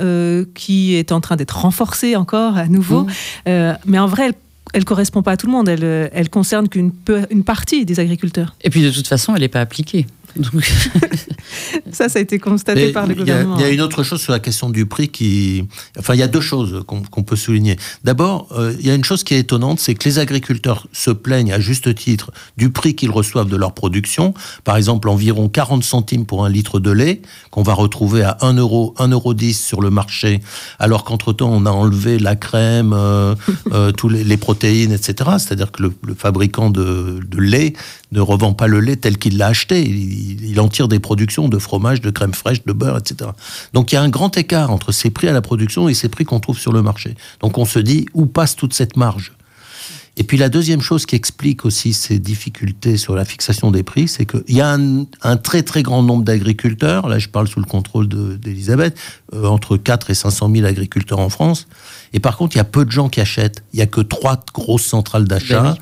qui 0.55 0.95
est 0.95 1.13
en 1.13 1.21
train 1.21 1.37
d'être 1.37 1.59
renforcée 1.59 2.17
encore 2.17 2.57
à 2.57 2.67
nouveau. 2.67 3.07
Mmh. 3.47 3.75
mais 3.87 3.99
en 3.99 4.07
vrai, 4.07 4.27
elle 4.27 4.35
correspond 4.85 5.23
pas 5.23 5.33
à 5.33 5.37
tout 5.37 5.47
le 5.47 5.53
monde. 5.53 5.69
Elle, 5.69 6.11
elle 6.13 6.31
concerne 6.31 6.69
qu'une 6.69 6.93
une 7.31 7.45
partie 7.45 7.85
des 7.85 8.01
agriculteurs. 8.01 8.55
Et 8.63 8.71
puis 8.71 8.83
de 8.83 8.91
toute 8.91 9.07
façon, 9.07 9.35
elle 9.35 9.43
n'est 9.43 9.49
pas 9.49 9.61
appliquée. 9.61 10.07
ça, 11.93 12.09
ça 12.09 12.19
a 12.19 12.23
été 12.23 12.39
constaté 12.39 12.93
par 12.93 13.07
le 13.07 13.15
gouvernement. 13.15 13.57
Il 13.59 13.63
y, 13.63 13.65
a 13.65 13.71
une 13.71 13.81
autre 13.81 14.03
chose 14.03 14.21
sur 14.21 14.33
la 14.33 14.41
question 14.41 14.71
du 14.71 14.87
prix 14.87 15.09
qui. 15.09 15.65
Enfin, 15.99 16.15
il 16.15 16.21
y 16.21 16.23
a 16.23 16.29
deux 16.29 16.41
choses 16.41 16.85
qu'on 16.87 17.23
peut 17.23 17.37
souligner. 17.37 17.77
D'abord, 18.05 18.49
euh, 18.53 18.75
il 18.79 18.87
y 18.87 18.91
a 18.91 18.95
une 18.95 19.05
chose 19.05 19.25
qui 19.25 19.35
est 19.35 19.41
étonnante, 19.41 19.81
c'est 19.81 19.95
que 19.95 20.09
les 20.09 20.19
agriculteurs 20.19 20.87
se 20.93 21.11
plaignent 21.11 21.53
à 21.53 21.61
juste 21.61 21.95
titre 21.95 22.31
du 22.57 22.71
prix 22.71 22.95
qu'ils 22.95 23.11
reçoivent 23.11 23.49
de 23.49 23.57
leur 23.57 23.73
production. 23.73 24.35
Par 24.65 24.77
exemple, 24.77 25.09
environ 25.09 25.49
40 25.49 25.83
centimes 25.83 26.27
pour 26.27 26.45
un 26.45 26.49
litre 26.49 26.81
de 26.81 26.91
lait, 26.91 27.23
qu'on 27.51 27.63
va 27.63 27.75
retrouver 27.75 28.23
à 28.23 28.39
1 28.41 28.55
euro, 28.55 28.95
1 28.99 29.09
euro 29.09 29.35
10 29.35 29.67
sur 29.67 29.81
le 29.81 29.91
marché, 29.91 30.41
alors 30.79 31.05
qu'entre-temps, 31.05 31.51
on 31.51 31.67
a 31.67 31.71
enlevé 31.71 32.19
la 32.19 32.37
crème, 32.37 32.93
euh, 32.93 33.35
euh, 33.73 33.93
tous 33.93 34.09
les, 34.09 34.37
protéines, 34.37 34.93
etc. 34.93 35.31
C'est-à-dire 35.39 35.73
que 35.73 35.83
le, 35.83 36.15
fabricant 36.17 36.71
de, 36.71 37.21
de, 37.27 37.39
lait 37.39 37.73
ne 38.13 38.21
revend 38.21 38.53
pas 38.53 38.67
le 38.67 38.81
lait 38.81 38.97
tel 38.97 39.19
qu'il 39.19 39.37
l'a 39.37 39.49
acheté. 39.49 39.83
Il, 39.83 40.18
il, 40.19 40.61
en 40.61 40.69
tire 40.69 40.89
des 40.89 40.99
productions 40.99 41.49
de 41.49 41.59
fromage, 41.59 42.01
de 42.01 42.11
crème 42.11 42.35
fraîche, 42.35 42.65
de 42.65 42.73
beurre, 42.73 42.99
etc. 42.99 43.31
Donc 43.73 43.93
il 43.93 43.95
y 43.95 43.99
a 43.99 44.03
un 44.03 44.09
grand 44.09 44.37
écart 44.37 44.71
entre 44.71 44.93
ces 44.93 45.11
prix 45.11 45.29
à 45.29 45.33
la 45.33 45.43
production 45.43 45.89
et 45.89 45.95
ces 45.95 46.09
prix 46.09 46.25
qu'on 46.25 46.41
trouve 46.41 46.59
sur 46.59 46.73
le 46.73 46.83
marché. 46.83 47.15
Donc 47.41 47.59
on 47.59 47.65
se 47.65 47.79
dit 47.79 48.07
où 48.15 48.27
passe 48.27 48.57
toute 48.57 48.75
cette 48.75 48.97
marge? 48.97 49.33
Et 50.19 50.25
puis 50.25 50.37
la 50.37 50.49
deuxième 50.49 50.81
chose 50.81 51.07
qui 51.07 51.15
explique 51.15 51.65
aussi 51.65 51.93
ces 51.93 52.19
difficultés 52.19 52.97
sur 52.97 53.15
la 53.15 53.25
fixation 53.25 53.71
des 53.71 53.85
prix, 53.85 54.09
c'est 54.09 54.27
qu'il 54.27 54.57
y 54.57 54.61
a 54.61 54.77
un, 55.23 55.37
très 55.37 55.63
très 55.63 55.85
grand 55.85 56.03
nombre 56.03 56.25
d'agriculteurs, 56.25 57.09
là 57.09 57.21
je 57.21 57.29
parle 57.29 57.47
sous 57.47 57.61
le 57.61 57.67
contrôle 57.67 58.09
d'Elisabeth, 58.09 58.99
euh, 59.33 59.47
entre 59.47 59.77
4 59.77 60.11
et 60.11 60.15
500 60.15 60.51
000 60.53 60.67
agriculteurs 60.67 61.21
en 61.21 61.29
France, 61.29 61.69
et 62.13 62.19
par 62.19 62.37
contre 62.37 62.57
il 62.57 62.59
y 62.59 62.61
a 62.61 62.65
peu 62.65 62.85
de 62.85 62.91
gens 62.91 63.09
qui 63.09 63.21
achètent, 63.21 63.63
il 63.73 63.79
y 63.79 63.83
a 63.83 63.87
que 63.87 64.01
trois 64.01 64.41
grosses 64.53 64.87
centrales 64.87 65.25
d'achat, 65.25 65.63
ben 65.63 65.77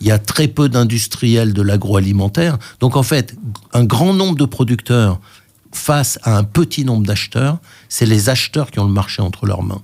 il 0.00 0.08
y 0.08 0.10
a 0.10 0.18
très 0.18 0.48
peu 0.48 0.68
d'industriels 0.68 1.52
de 1.52 1.62
l'agroalimentaire, 1.62 2.58
donc 2.80 2.96
en 2.96 3.04
fait 3.04 3.36
un 3.72 3.84
grand 3.84 4.12
nombre 4.12 4.36
de 4.36 4.46
producteurs 4.46 5.20
face 5.72 6.18
à 6.24 6.36
un 6.36 6.42
petit 6.42 6.84
nombre 6.84 7.06
d'acheteurs, 7.06 7.58
c'est 7.88 8.06
les 8.06 8.30
acheteurs 8.30 8.72
qui 8.72 8.80
ont 8.80 8.86
le 8.86 8.92
marché 8.92 9.22
entre 9.22 9.46
leurs 9.46 9.62
mains. 9.62 9.82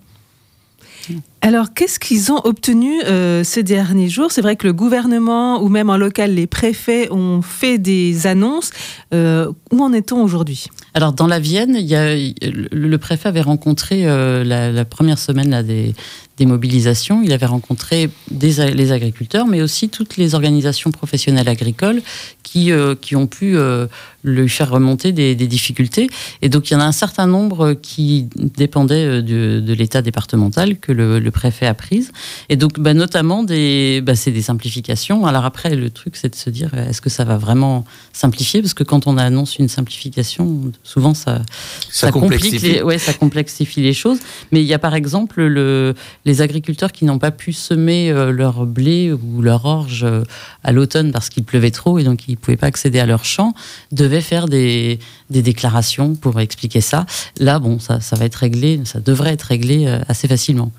Alors, 1.41 1.75
qu'est-ce 1.75 1.99
qu'ils 1.99 2.31
ont 2.31 2.41
obtenu 2.45 3.03
euh, 3.03 3.43
ces 3.43 3.65
derniers 3.65 4.09
jours? 4.09 4.31
C'est 4.31 4.43
vrai 4.43 4.55
que 4.55 4.67
le 4.67 4.73
gouvernement 4.73 5.61
ou 5.61 5.69
même 5.69 5.91
en 5.91 5.97
local, 5.97 6.35
les 6.35 6.47
préfets 6.47 7.11
ont 7.11 7.43
fait 7.43 7.79
des 7.79 8.27
annonces. 8.29 8.71
Euh, 9.13 9.51
où 9.73 9.83
en 9.83 9.93
est-on 9.93 10.23
aujourd'hui? 10.23 10.69
Alors, 10.95 11.13
dans 11.13 11.27
la 11.27 11.41
Vienne, 11.41 11.77
le 11.77 12.97
préfet 12.97 13.29
avait 13.29 13.41
rencontré 13.41 14.07
euh, 14.07 14.45
la, 14.45 14.85
première 14.85 15.19
semaine 15.19 15.51
là, 15.51 15.63
des, 15.65 15.95
des 16.43 16.47
mobilisations. 16.47 17.23
Il 17.23 17.33
avait 17.33 17.47
rencontré 17.47 18.11
des, 18.31 18.75
les 18.75 18.91
agriculteurs, 18.91 19.47
mais 19.47 19.63
aussi 19.63 19.89
toutes 19.89 20.17
les 20.17 20.35
organisations 20.35 20.91
professionnelles 20.91 21.49
agricoles 21.49 22.03
qui, 22.43 22.73
euh, 22.73 22.97
qui 22.97 23.15
ont 23.15 23.29
pu 23.29 23.57
euh, 23.57 23.87
lui 24.25 24.49
faire 24.49 24.71
remonter 24.71 25.13
des, 25.13 25.35
difficultés. 25.35 26.09
Et 26.41 26.49
donc, 26.49 26.71
il 26.71 26.75
y 26.75 26.77
en 26.77 26.81
a 26.81 26.85
un 26.85 26.93
certain 26.93 27.27
nombre 27.27 27.75
qui 27.75 28.29
dépendaient 28.37 29.07
euh, 29.07 29.23
de, 29.23 29.61
de 29.61 29.73
l'État 29.73 30.03
départemental 30.03 30.79
que 30.79 30.93
le, 30.93 31.31
préfet 31.31 31.67
a 31.67 31.75
prise. 31.75 32.13
Et 32.49 32.57
donc, 32.57 32.79
bah, 32.79 32.95
notamment, 32.95 33.43
des, 33.45 34.03
bah, 34.03 34.15
c'est 34.17 34.33
des 34.33 34.43
simplifications. 34.43 35.27
Alors 35.27 35.45
après, 35.45 35.75
le 35.75 35.91
truc, 35.91 36.17
c'est 36.17 36.29
de 36.29 36.35
se 36.35 36.51
dire, 36.51 36.75
est-ce 36.75 37.01
que 37.01 37.11
ça 37.11 37.25
va 37.25 37.37
vraiment 37.37 37.85
simplifier? 38.13 38.61
Parce 38.63 38.75
que 38.75 38.85
quand 38.85 39.07
on 39.07 39.17
annonce 39.17 39.59
une 39.59 39.69
simplification, 39.69 40.73
souvent, 40.83 41.15
ça, 41.15 41.43
ça, 41.91 42.11
complique 42.11 42.61
les, 42.61 42.83
ouais, 42.83 42.99
ça 42.99 43.13
complexifie 43.13 43.81
les 43.81 43.95
choses. 43.95 44.19
Mais 44.51 44.61
il 44.63 44.67
y 44.67 44.75
a 44.75 44.79
par 44.79 44.95
exemple 44.95 45.43
le, 45.43 45.95
les 46.25 46.32
agriculteurs 46.41 46.93
qui 46.93 47.05
n'ont 47.05 47.19
pas 47.19 47.31
pu 47.31 47.53
semer 47.53 48.11
euh, 48.11 48.31
leur 48.33 48.67
blé 48.67 49.13
ou 49.13 49.43
leur 49.43 49.65
orge 49.65 50.05
euh, 50.05 50.23
à 50.63 50.73
l'automne 50.73 51.13
parce 51.13 51.29
qu'il 51.29 51.45
pleuvait 51.45 51.71
trop 51.71 51.99
et 51.99 52.05
donc 52.05 52.29
ils 52.29 52.33
ne 52.33 52.37
pouvaient 52.37 52.57
pas 52.57 52.69
accéder 52.69 52.99
à 53.01 53.07
leur 53.07 53.25
champ, 53.25 53.55
devaient 53.91 54.21
faire 54.21 54.49
des, 54.49 54.99
déclarations 55.31 56.15
pour 56.15 56.41
expliquer 56.41 56.81
ça. 56.81 57.07
Là, 57.39 57.59
bon, 57.59 57.79
ça, 57.79 58.01
ça 58.01 58.17
va 58.17 58.25
être 58.25 58.37
réglé, 58.37 58.81
ça 58.85 59.01
devrait 59.01 59.33
être 59.33 59.43
réglé 59.43 59.87
euh, 59.87 59.99
assez 60.09 60.29
facilement. 60.29 60.73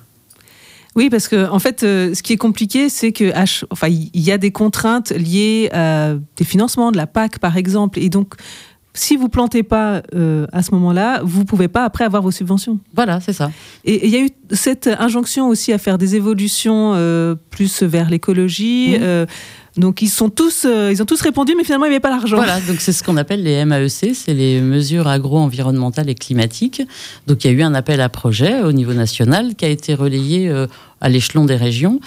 Oui, 0.96 1.10
parce 1.10 1.28
que 1.28 1.50
en 1.50 1.58
fait, 1.58 1.82
ce 1.82 2.22
qui 2.22 2.34
est 2.34 2.38
compliqué, 2.38 2.88
c'est 2.88 3.12
que 3.12 3.34
enfin, 3.72 3.88
il 3.88 4.22
y 4.22 4.32
a 4.32 4.38
des 4.38 4.52
contraintes 4.52 5.10
liées 5.10 5.70
à 5.74 6.14
des 6.38 6.44
financements 6.44 6.92
de 6.92 6.98
la 6.98 7.08
PAC, 7.08 7.40
par 7.40 7.58
exemple, 7.58 7.98
et 7.98 8.10
donc 8.10 8.36
si 8.96 9.16
vous 9.16 9.28
plantez 9.28 9.64
pas 9.64 10.04
euh, 10.14 10.46
à 10.52 10.62
ce 10.62 10.72
moment-là, 10.72 11.22
vous 11.24 11.46
pouvez 11.46 11.68
pas 11.68 11.84
après 11.84 12.04
avoir 12.04 12.22
vos 12.22 12.32
subventions. 12.32 12.80
Voilà, 12.96 13.20
c'est 13.22 13.34
ça. 13.34 13.52
Et 13.86 14.06
il 14.06 14.14
y 14.14 14.18
a 14.18 14.20
eu 14.20 14.30
cette 14.52 14.88
injonction 14.88 15.50
aussi 15.50 15.74
à 15.74 15.80
faire 15.80 15.98
des 15.98 16.16
évolutions 16.16 16.94
euh, 16.96 17.36
plus 17.50 17.82
vers 17.82 18.10
l'écologie. 18.10 18.96
Euh, 19.02 19.26
donc 19.78 20.04
ils 20.04 20.10
sont 20.10 20.30
tous, 20.30 20.68
ils 20.68 21.02
ont 21.02 21.06
tous 21.06 21.20
répondu, 21.22 21.56
mais 21.58 21.64
finalement 21.64 21.86
il 21.86 21.90
n'y 21.90 21.96
avait 21.96 22.00
pas 22.00 22.12
l'argent. 22.12 22.36
Voilà, 22.36 22.62
donc 22.62 22.80
c'est 22.80 22.94
ce 22.94 23.02
qu'on 23.02 23.18
appelle 23.18 23.42
les 23.42 23.66
MAEC, 23.66 24.14
c'est 24.14 24.36
les 24.36 24.62
mesures 24.62 25.08
agro-environnementales 25.08 26.12
et 26.12 26.14
climatiques. 26.14 26.84
Donc 27.26 27.44
il 27.44 27.48
y 27.48 27.56
a 27.56 27.58
eu 27.58 27.64
un 27.64 27.74
appel 27.74 28.00
à 28.00 28.10
projet 28.10 28.62
au 28.62 28.72
niveau 28.72 28.94
national 28.94 29.56
qui 29.56 29.66
a 29.66 29.70
été 29.70 29.96
relayé 29.96 30.54
à 31.04 31.10
l'échelon 31.10 31.46
des 31.46 31.56
régions 31.56 32.00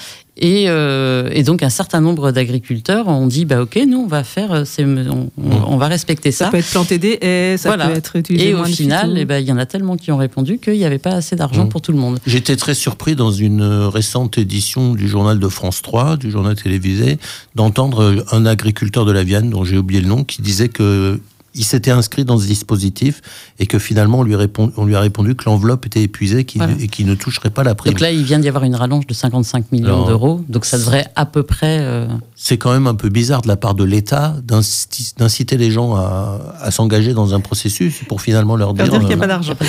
euh, 0.45 1.31
et, 1.33 1.43
donc 1.43 1.63
un 1.63 1.71
certain 1.71 2.03
nombre 2.03 2.31
d'agriculteurs 2.31 3.09
ont 3.09 3.27
dit 3.27 3.47
bah 3.47 3.63
ok 3.63 3.79
nous 3.89 4.01
on 4.01 4.07
va 4.07 4.23
faire 4.23 4.53
euh, 4.53 4.65
on, 4.79 5.31
on, 5.39 5.77
va 5.79 5.87
respecter 5.89 6.31
ça. 6.31 6.47
Ça 6.47 6.51
peut 6.51 6.59
être 6.59 6.71
planter 6.71 6.99
des 6.99 7.19
haies, 7.23 7.57
ça 7.57 7.77
peut 7.79 7.93
être 7.93 8.17
utilisé 8.17 8.51
Et 8.51 8.55
au 8.55 8.65
final, 8.65 9.17
eh 9.17 9.25
ben, 9.25 9.39
il 9.39 9.47
y 9.47 9.53
en 9.53 9.57
a 9.57 9.65
tellement 9.65 9.97
qui 9.97 10.13
ont 10.13 10.19
répondu 10.19 10.59
qu'il 10.59 10.75
n'y 10.75 10.85
avait 10.85 10.99
pas 10.99 11.13
assez 11.13 11.37
d'argent 11.37 11.65
mmh. 11.65 11.69
pour 11.71 11.81
tout 11.81 11.93
le 11.93 11.99
monde. 11.99 12.19
J'étais 12.27 12.57
très 12.57 12.75
surpris 12.75 13.17
dans 13.17 13.31
une 13.31 13.63
récente 13.63 14.37
édition 14.37 14.93
du 14.93 15.09
journal 15.09 15.39
de 15.39 15.49
France 15.49 15.81
3, 15.81 16.19
du 16.19 16.31
journal 16.31 16.55
télévisé, 16.55 17.19
d'entendre 17.55 18.25
un 18.31 18.45
agriculteur 18.45 19.07
de 19.07 19.13
la 19.13 19.25
Vienne, 19.25 19.49
dont 19.49 19.65
j'ai 19.65 19.79
oublié 19.79 20.03
le 20.03 20.09
nom, 20.09 20.23
qui 20.23 20.43
disait 20.43 20.69
que 20.69 21.19
il 21.57 21.65
s'était 21.65 21.91
inscrit 21.91 22.25
dans 22.25 22.39
ce 22.39 22.47
dispositif 22.47 23.23
et 23.59 23.67
que 23.67 23.79
finalement 23.79 24.21
on 24.21 24.23
lui, 24.23 24.37
répond, 24.37 24.73
on 24.77 24.85
lui 24.85 24.95
a 24.95 25.01
répondu 25.01 25.35
que 25.35 25.45
l'enveloppe 25.47 25.87
était 25.87 26.03
épuisée 26.03 26.41
et 26.41 26.89
qu'il 26.89 27.07
ne 27.07 27.15
toucherait 27.15 27.51
pas 27.51 27.65
la 27.65 27.75
prime. 27.75 27.93
Donc 27.93 28.01
là, 28.01 28.13
il 28.13 28.23
vient 28.23 28.39
d'y 28.39 28.49
avoir 28.49 28.65
une 28.65 28.75
rallonge 28.75 29.07
de 29.07 29.15
55 29.15 29.73
millions 29.73 30.07
d'euros, 30.07 30.43
donc 30.49 30.65
ça 30.65 30.79
devrait 30.79 31.07
à 31.17 31.27
peu 31.27 31.43
près. 31.43 31.79
Euh, 31.81 32.07
C'est 32.35 32.59
quand 32.59 32.73
même 32.73 32.87
un 32.87 32.95
peu 32.95 33.09
bizarre 33.09 33.43
de 33.43 33.49
la 33.49 33.57
part 33.57 33.75
de 33.75 33.85
l'État 33.85 34.37
d'inciter 34.45 35.57
les 35.57 35.71
gens 35.71 35.95
à, 35.97 36.71
s'engager 36.71 37.15
dans 37.15 37.35
un 37.35 37.41
processus 37.41 38.03
pour 38.09 38.21
finalement 38.21 38.57
leur 38.57 38.75
dire, 38.75 38.91
qu'il 38.91 39.01
n'y 39.01 39.15
a 39.15 39.17
pas 39.17 39.27
d'argent. 39.27 39.55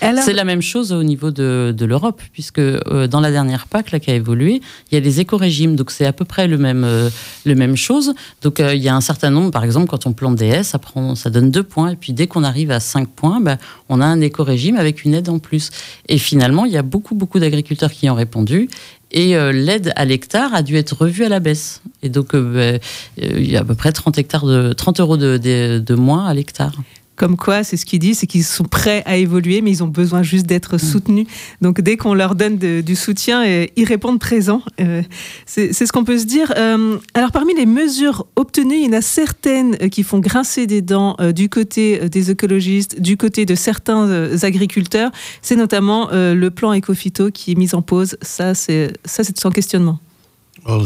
C'est 0.00 0.32
la 0.32 0.44
même 0.44 0.62
chose 0.62 0.92
au 0.92 1.02
niveau 1.02 1.30
de, 1.30 1.74
de 1.76 1.84
l'Europe, 1.84 2.20
puisque 2.32 2.58
euh, 2.58 3.06
dans 3.08 3.20
la 3.20 3.30
dernière 3.30 3.66
PAC 3.66 3.90
là, 3.90 4.00
qui 4.00 4.10
a 4.10 4.14
évolué, 4.14 4.60
il 4.90 4.94
y 4.94 4.98
a 4.98 5.00
les 5.00 5.20
éco-régimes, 5.20 5.74
donc 5.76 5.90
c'est 5.90 6.06
à 6.06 6.12
peu 6.12 6.24
près 6.24 6.46
le 6.46 6.58
même, 6.58 6.84
euh, 6.84 7.08
le 7.44 7.54
même 7.54 7.76
chose. 7.76 8.14
Donc 8.42 8.60
il 8.60 8.82
y 8.82 8.88
a 8.88 8.94
un 8.94 9.00
certain 9.00 9.30
nombre, 9.30 9.50
par 9.50 9.64
exemple, 9.64 9.88
quand 9.88 10.06
on 10.06 10.12
plante 10.12 10.35
DS, 10.36 10.62
ça, 10.62 10.80
ça 11.16 11.30
donne 11.30 11.50
deux 11.50 11.62
points. 11.62 11.90
Et 11.90 11.96
puis 11.96 12.12
dès 12.12 12.26
qu'on 12.26 12.44
arrive 12.44 12.70
à 12.70 12.80
5 12.80 13.08
points, 13.08 13.40
ben, 13.40 13.58
on 13.88 14.00
a 14.00 14.06
un 14.06 14.20
éco-régime 14.20 14.76
avec 14.76 15.04
une 15.04 15.14
aide 15.14 15.28
en 15.28 15.38
plus. 15.38 15.70
Et 16.08 16.18
finalement, 16.18 16.64
il 16.64 16.72
y 16.72 16.76
a 16.76 16.82
beaucoup, 16.82 17.14
beaucoup 17.14 17.38
d'agriculteurs 17.38 17.90
qui 17.90 18.08
ont 18.08 18.14
répondu. 18.14 18.68
Et 19.12 19.36
euh, 19.36 19.52
l'aide 19.52 19.92
à 19.96 20.04
l'hectare 20.04 20.54
a 20.54 20.62
dû 20.62 20.76
être 20.76 20.94
revue 20.96 21.24
à 21.24 21.28
la 21.28 21.40
baisse. 21.40 21.82
Et 22.02 22.08
donc, 22.08 22.34
euh, 22.34 22.80
ben, 23.18 23.24
euh, 23.24 23.38
il 23.38 23.50
y 23.50 23.56
a 23.56 23.60
à 23.60 23.64
peu 23.64 23.74
près 23.74 23.92
30, 23.92 24.18
hectares 24.18 24.46
de, 24.46 24.72
30 24.72 25.00
euros 25.00 25.16
de 25.16 25.94
moins 25.94 26.26
à 26.26 26.34
l'hectare. 26.34 26.72
Comme 27.16 27.36
quoi, 27.36 27.64
c'est 27.64 27.76
ce 27.76 27.86
qu'ils 27.86 27.98
disent, 27.98 28.18
c'est 28.18 28.26
qu'ils 28.26 28.44
sont 28.44 28.64
prêts 28.64 29.02
à 29.06 29.16
évoluer, 29.16 29.62
mais 29.62 29.70
ils 29.70 29.82
ont 29.82 29.88
besoin 29.88 30.22
juste 30.22 30.46
d'être 30.46 30.76
mm. 30.76 30.78
soutenus. 30.78 31.26
Donc 31.62 31.80
dès 31.80 31.96
qu'on 31.96 32.14
leur 32.14 32.34
donne 32.34 32.56
du 32.58 32.96
soutien, 32.96 33.44
euh, 33.44 33.66
ils 33.76 33.84
répondent 33.84 34.20
présents. 34.20 34.62
Euh, 34.80 35.02
c'est 35.46 35.72
ce 35.72 35.92
qu'on 35.92 36.04
peut 36.04 36.18
se 36.18 36.26
dire. 36.26 36.52
Euh, 36.56 36.98
alors 37.14 37.32
parmi 37.32 37.54
les 37.54 37.66
mesures 37.66 38.26
obtenues, 38.36 38.76
il 38.76 38.86
y 38.86 38.88
en 38.88 38.98
a 38.98 39.00
certaines 39.00 39.76
qui 39.90 40.02
font 40.02 40.18
grincer 40.18 40.66
des 40.66 40.82
dents 40.82 41.16
du 41.34 41.48
côté 41.48 42.08
des 42.08 42.30
écologistes, 42.30 43.00
du 43.00 43.16
côté 43.16 43.46
de 43.46 43.54
certains 43.54 44.42
agriculteurs. 44.42 45.10
C'est 45.42 45.56
notamment 45.56 46.08
le 46.12 46.48
plan 46.48 46.74
Ecofito 46.74 47.30
qui 47.30 47.52
est 47.52 47.54
mis 47.54 47.74
en 47.74 47.82
pause. 47.82 48.16
Ça, 48.22 48.54
c'est 48.54 48.92
sans 49.04 49.50
questionnement 49.50 49.98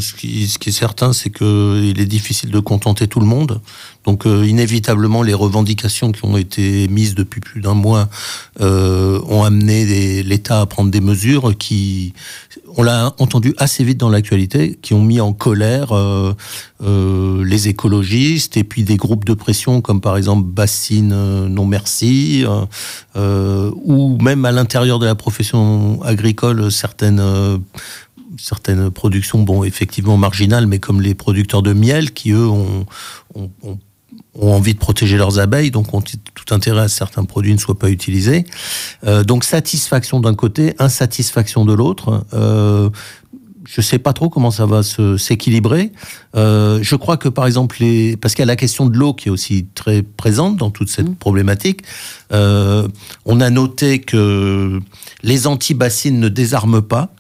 ce, 0.01 0.15
qui, 0.15 0.45
est 0.45 0.71
certain, 0.71 1.13
c'est 1.13 1.31
qu'il 1.31 1.99
est 1.99 2.07
difficile 2.07 2.51
de 2.51 2.61
contenter 2.61 3.09
tout 3.09 3.21
le 3.21 3.27
monde. 3.27 3.61
Donc, 4.05 4.27
euh, 4.27 4.47
inévitablement, 4.47 5.23
les 5.23 5.35
revendications 5.35 6.13
qui 6.13 6.25
ont 6.25 6.37
été 6.37 6.89
mises 6.89 7.15
depuis 7.15 7.41
plus 7.41 7.61
d'un 7.61 7.75
mois 7.75 8.09
euh, 8.61 9.21
ont 9.27 9.43
amené 9.43 10.23
l'État 10.23 10.61
à 10.61 10.67
prendre 10.67 10.91
des 10.91 11.01
mesures 11.01 11.57
qui, 11.57 12.13
on 12.77 12.83
l'a 12.83 13.15
entendu 13.19 13.55
assez 13.59 13.85
vite 13.85 13.99
dans 13.99 14.11
l'actualité, 14.11 14.79
qui 14.81 14.95
ont 14.95 15.03
mis 15.03 15.21
en 15.21 15.33
colère 15.33 15.93
euh, 15.93 16.35
les 17.45 17.69
écologistes 17.69 18.57
et 18.57 18.65
puis 18.65 18.85
des 18.85 18.97
groupes 18.97 19.25
de 19.25 19.35
pression 19.35 19.81
comme 19.81 20.01
par 20.01 20.17
exemple 20.17 20.47
Bassine 20.47 21.47
Non 21.49 21.67
Merci, 21.67 22.45
ou 23.15 24.19
même 24.21 24.45
à 24.45 24.53
l'intérieur 24.53 24.99
de 24.99 25.07
la 25.07 25.15
profession 25.15 26.03
agricole, 26.03 26.73
certaines 26.73 27.21
certaines 28.39 28.91
productions, 28.91 29.43
bon, 29.43 29.65
effectivement 29.65 30.17
marginales, 30.17 30.67
mais 30.67 30.79
comme 30.79 31.01
les 31.01 31.15
producteurs 31.15 31.63
de 31.63 31.73
miel, 31.73 32.13
qui 32.13 32.33
eux 32.33 32.47
ont, 32.47 32.87
ont, 33.35 33.79
envie 34.41 34.75
de 34.75 34.79
protéger 34.79 35.17
leurs 35.17 35.39
abeilles, 35.39 35.71
donc 35.71 35.93
ont 35.95 36.01
tout 36.03 36.55
intérêt 36.55 36.83
à 36.83 36.89
ce 36.89 36.95
que 36.95 36.99
certains 36.99 37.25
produits 37.25 37.53
ne 37.53 37.59
soient 37.59 37.79
pas 37.79 37.91
utilisés. 37.91 38.45
Euh, 39.07 39.25
donc 39.25 39.45
satisfaction 39.45 40.21
d'un 40.21 40.35
côté, 40.35 40.75
insatisfaction 40.79 41.65
de 41.65 41.73
l'autre. 41.73 42.25
Euh, 42.33 42.91
je 43.67 43.81
sais 43.83 43.99
pas 43.99 44.13
trop 44.13 44.29
comment 44.31 44.51
ça 44.51 44.67
va 44.67 44.83
s'équilibrer. 44.83 45.93
Euh, 46.35 46.81
je 46.83 46.97
crois 46.97 47.17
que 47.17 47.29
par 47.29 47.47
exemple 47.47 47.77
les 47.81 48.17
parce 48.17 48.35
qu'il 48.35 48.43
y 48.43 48.45
a 48.45 48.47
la 48.47 48.57
question 48.57 48.87
de 48.87 48.97
l'eau 48.97 49.15
qui 49.15 49.29
est 49.29 49.31
aussi 49.31 49.67
très 49.75 50.03
présente 50.03 50.57
dans 50.57 50.71
toute 50.71 50.89
cette 50.89 51.09
mmh. 51.09 51.17
problématique. 51.17 51.83
On 52.31 53.41
a 53.41 53.51
noté 53.51 54.01
que 54.01 54.81
les 55.23 55.47
anti-bassines 55.47 56.19
ne 56.19 56.29
désarment 56.29 56.83
pas. 56.83 57.13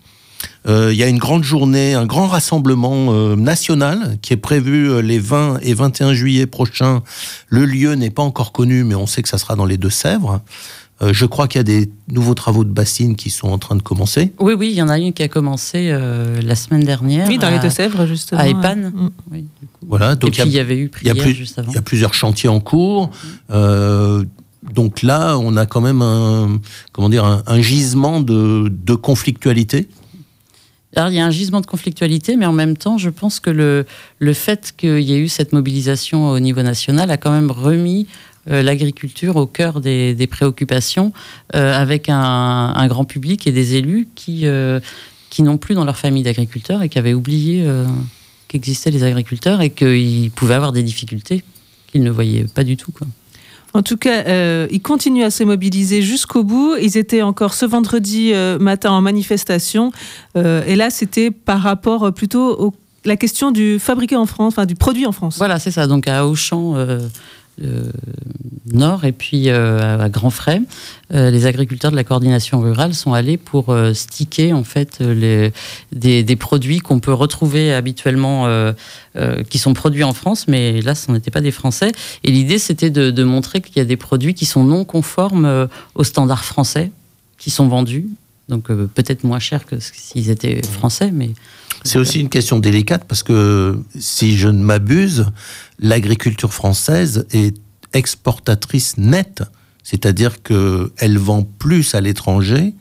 Euh, 0.68 0.90
il 0.92 0.98
y 0.98 1.02
a 1.02 1.08
une 1.08 1.18
grande 1.18 1.42
journée, 1.42 1.94
un 1.94 2.06
grand 2.06 2.26
rassemblement 2.26 3.12
euh, 3.12 3.34
national 3.36 4.18
qui 4.20 4.34
est 4.34 4.38
prévu 4.38 4.90
euh, 4.90 5.00
les 5.00 5.18
20 5.18 5.58
et 5.62 5.72
21 5.72 6.12
juillet 6.12 6.46
prochains. 6.46 7.02
Le 7.48 7.64
lieu 7.64 7.94
n'est 7.94 8.10
pas 8.10 8.22
encore 8.22 8.52
connu, 8.52 8.84
mais 8.84 8.94
on 8.94 9.06
sait 9.06 9.22
que 9.22 9.28
ça 9.28 9.38
sera 9.38 9.56
dans 9.56 9.64
les 9.64 9.78
Deux-Sèvres. 9.78 10.40
je 11.12 11.24
crois 11.24 11.48
qu'il 11.48 11.58
y 11.58 11.60
a 11.60 11.64
des 11.64 11.90
nouveaux 12.10 12.34
travaux 12.34 12.64
de 12.64 12.70
bassines 12.70 13.16
qui 13.16 13.30
sont 13.30 13.48
en 13.48 13.58
train 13.58 13.74
de 13.74 13.82
commencer. 13.82 14.34
Oui, 14.38 14.52
oui, 14.52 14.68
il 14.70 14.76
y 14.76 14.82
en 14.82 14.90
a 14.90 14.98
une 14.98 15.14
qui 15.14 15.22
a 15.22 15.28
commencé 15.28 15.90
la 15.90 16.54
semaine 16.54 16.84
dernière. 16.84 17.26
Oui, 17.26 17.38
dans 17.38 17.50
les 17.50 17.58
Deux-Sèvres, 17.58 18.06
justement. 18.06 18.40
À 18.40 18.48
Epan. 18.48 18.76
Mm. 18.76 19.10
Voilà, 19.88 20.14
donc 20.14 20.28
et 20.28 20.42
puis 20.42 20.50
il 20.50 20.54
y, 20.54 20.58
avait 20.58 20.76
eu 20.76 20.90
y, 21.02 21.08
a 21.08 21.14
juste 21.32 21.58
avant. 21.58 21.72
Il 21.72 21.74
y 21.74 21.78
a 21.78 21.82
plusieurs 21.82 22.12
chantiers 22.12 22.50
en 22.50 22.60
cours. 22.60 23.10
donc 23.48 25.02
là, 25.02 25.38
on 25.38 25.56
a 25.56 25.64
quand 25.64 25.80
même 25.80 26.02
un, 26.02 26.60
comment 26.92 27.08
dire, 27.08 27.24
un, 27.24 27.60
gisement 27.62 28.20
de, 28.20 28.68
de 28.68 28.94
conflictualité 28.94 29.88
alors, 30.96 31.10
il 31.10 31.14
y 31.14 31.20
a 31.20 31.26
un 31.26 31.30
gisement 31.30 31.60
de 31.60 31.66
conflictualité, 31.66 32.36
mais 32.36 32.46
en 32.46 32.52
même 32.52 32.76
temps, 32.76 32.98
je 32.98 33.10
pense 33.10 33.38
que 33.38 33.50
le, 33.50 33.86
le 34.18 34.32
fait 34.32 34.74
qu'il 34.76 35.00
y 35.00 35.12
ait 35.12 35.18
eu 35.18 35.28
cette 35.28 35.52
mobilisation 35.52 36.30
au 36.30 36.40
niveau 36.40 36.62
national 36.62 37.12
a 37.12 37.16
quand 37.16 37.30
même 37.30 37.52
remis 37.52 38.08
euh, 38.50 38.62
l'agriculture 38.62 39.36
au 39.36 39.46
cœur 39.46 39.80
des, 39.80 40.14
des 40.14 40.26
préoccupations, 40.26 41.12
euh, 41.54 41.74
avec 41.74 42.08
un, 42.08 42.72
un, 42.74 42.86
grand 42.88 43.04
public 43.04 43.46
et 43.46 43.52
des 43.52 43.76
élus 43.76 44.08
qui, 44.16 44.46
euh, 44.46 44.80
qui 45.28 45.42
n'ont 45.42 45.58
plus 45.58 45.76
dans 45.76 45.84
leur 45.84 45.96
famille 45.96 46.24
d'agriculteurs 46.24 46.82
et 46.82 46.88
qui 46.88 46.98
avaient 46.98 47.14
oublié 47.14 47.64
qu'existaient 48.48 48.90
les 48.90 49.04
agriculteurs 49.04 49.60
et 49.60 49.70
qu'ils 49.70 50.30
pouvaient 50.32 50.54
avoir 50.54 50.72
des 50.72 50.82
difficultés 50.82 51.44
qu'ils 51.86 52.02
ne 52.02 52.10
voyaient 52.10 52.46
pas 52.52 52.64
du 52.64 52.76
tout. 52.76 52.92
Quoi. 52.92 53.06
En 53.72 53.82
tout 53.82 53.96
cas, 53.96 54.24
euh, 54.26 54.66
ils 54.70 54.82
continuent 54.82 55.24
à 55.24 55.30
se 55.30 55.44
mobiliser 55.44 56.02
jusqu'au 56.02 56.42
bout. 56.42 56.74
Ils 56.80 56.96
étaient 56.96 57.22
encore 57.22 57.54
ce 57.54 57.66
vendredi 57.66 58.32
euh, 58.32 58.58
matin 58.58 58.90
en 58.90 59.00
manifestation. 59.00 59.92
Euh, 60.36 60.62
et 60.66 60.76
là, 60.76 60.90
c'était 60.90 61.30
par 61.30 61.60
rapport 61.60 62.12
plutôt 62.12 62.66
à 62.66 62.70
la 63.08 63.16
question 63.16 63.50
du 63.50 63.78
fabriqué 63.78 64.16
en 64.16 64.26
France, 64.26 64.54
enfin 64.54 64.66
du 64.66 64.74
produit 64.74 65.06
en 65.06 65.12
France. 65.12 65.38
Voilà, 65.38 65.58
c'est 65.58 65.70
ça. 65.70 65.86
Donc 65.86 66.08
à 66.08 66.26
Auchan, 66.26 66.74
nord 68.72 69.04
et 69.04 69.12
puis 69.12 69.48
euh, 69.48 69.98
à 69.98 70.08
grands 70.08 70.30
frais, 70.30 70.60
euh, 71.12 71.30
les 71.30 71.46
agriculteurs 71.46 71.90
de 71.90 71.96
la 71.96 72.04
coordination 72.04 72.60
rurale 72.60 72.94
sont 72.94 73.12
allés 73.12 73.36
pour 73.36 73.74
sticker 73.94 74.52
en 74.52 74.64
fait 74.64 75.00
les, 75.00 75.52
des, 75.92 76.36
produits 76.36 76.78
qu'on 76.78 77.00
peut 77.00 77.12
retrouver 77.12 77.72
habituellement, 77.72 78.48
qui 79.48 79.58
sont 79.58 79.74
produits 79.74 80.04
en 80.04 80.12
France, 80.12 80.46
mais 80.48 80.80
là, 80.80 80.94
ce 80.94 81.10
n'était 81.10 81.30
pas 81.30 81.40
des 81.40 81.50
Français. 81.50 81.92
Et 82.24 82.30
l'idée, 82.30 82.58
c'était 82.58 82.90
de, 82.90 83.24
montrer 83.24 83.60
qu'il 83.60 83.76
y 83.76 83.80
a 83.80 83.84
des 83.84 83.96
produits 83.96 84.34
qui 84.34 84.46
sont 84.46 84.64
non 84.64 84.84
conformes 84.84 85.68
aux 85.94 86.04
standards 86.04 86.44
français, 86.44 86.90
qui 87.38 87.50
sont 87.50 87.68
vendus, 87.68 88.06
donc 88.48 88.68
peut-être 88.68 89.24
moins 89.24 89.38
cher 89.38 89.66
que 89.66 89.76
s'ils 89.80 90.30
étaient 90.30 90.62
français, 90.62 91.10
mais 91.12 91.30
c'est 91.84 91.98
aussi 91.98 92.20
une 92.20 92.28
question 92.28 92.58
délicate 92.58 93.04
parce 93.04 93.22
que 93.22 93.80
si 93.98 94.36
je 94.36 94.48
ne 94.48 94.62
m'abuse, 94.62 95.26
l'agriculture 95.78 96.52
française 96.52 97.26
est 97.32 97.56
exportatrice 97.92 98.96
nette, 98.98 99.42
c'est-à-dire 99.82 100.42
qu'elle 100.42 101.18
vend 101.18 101.42
plus 101.42 101.94
à 101.94 102.00
l'étranger. 102.00 102.74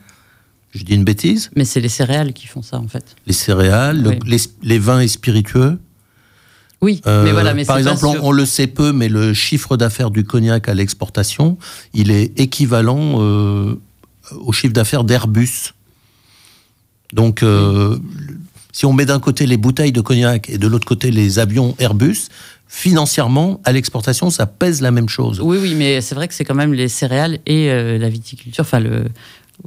Je 0.72 0.84
dis 0.84 0.94
une 0.94 1.04
bêtise 1.04 1.50
Mais 1.56 1.64
c'est 1.64 1.80
les 1.80 1.88
céréales 1.88 2.32
qui 2.32 2.46
font 2.46 2.62
ça 2.62 2.78
en 2.78 2.86
fait. 2.86 3.16
Les 3.26 3.32
céréales, 3.32 4.18
les, 4.62 4.78
vins 4.78 5.00
et 5.00 5.08
spiritueux. 5.08 5.78
Oui, 6.80 7.02
mais 7.04 7.10
euh, 7.10 7.32
voilà. 7.32 7.54
Mais 7.54 7.64
par 7.64 7.78
exemple, 7.78 8.06
on, 8.06 8.30
le 8.30 8.46
sait 8.46 8.68
peu, 8.68 8.92
mais 8.92 9.08
le 9.08 9.34
chiffre 9.34 9.76
d'affaires 9.76 10.10
du 10.10 10.24
cognac 10.24 10.68
à 10.68 10.74
l'exportation, 10.74 11.58
il 11.92 12.10
est 12.10 12.38
équivalent 12.38 13.16
euh, 13.20 13.80
au 14.38 14.52
chiffre 14.52 14.72
d'affaires 14.72 15.04
d'Airbus. 15.04 15.74
Donc, 17.12 17.42
euh, 17.42 17.98
si 18.72 18.86
on 18.86 18.92
met 18.92 19.06
d'un 19.06 19.20
côté 19.20 19.46
les 19.46 19.56
bouteilles 19.56 19.92
de 19.92 20.00
cognac 20.00 20.48
et 20.50 20.58
de 20.58 20.66
l'autre 20.66 20.86
côté 20.86 21.10
les 21.10 21.38
avions 21.38 21.74
Airbus, 21.78 22.28
financièrement, 22.68 23.60
à 23.64 23.72
l'exportation, 23.72 24.30
ça 24.30 24.46
pèse 24.46 24.80
la 24.80 24.92
même 24.92 25.08
chose. 25.08 25.40
Oui, 25.40 25.58
oui, 25.60 25.74
mais 25.74 26.00
c'est 26.00 26.14
vrai 26.14 26.28
que 26.28 26.34
c'est 26.34 26.44
quand 26.44 26.54
même 26.54 26.72
les 26.72 26.88
céréales 26.88 27.40
et 27.44 27.68
euh, 27.68 27.98
la 27.98 28.08
viticulture, 28.08 28.62
enfin 28.62 28.78
le, 28.78 29.06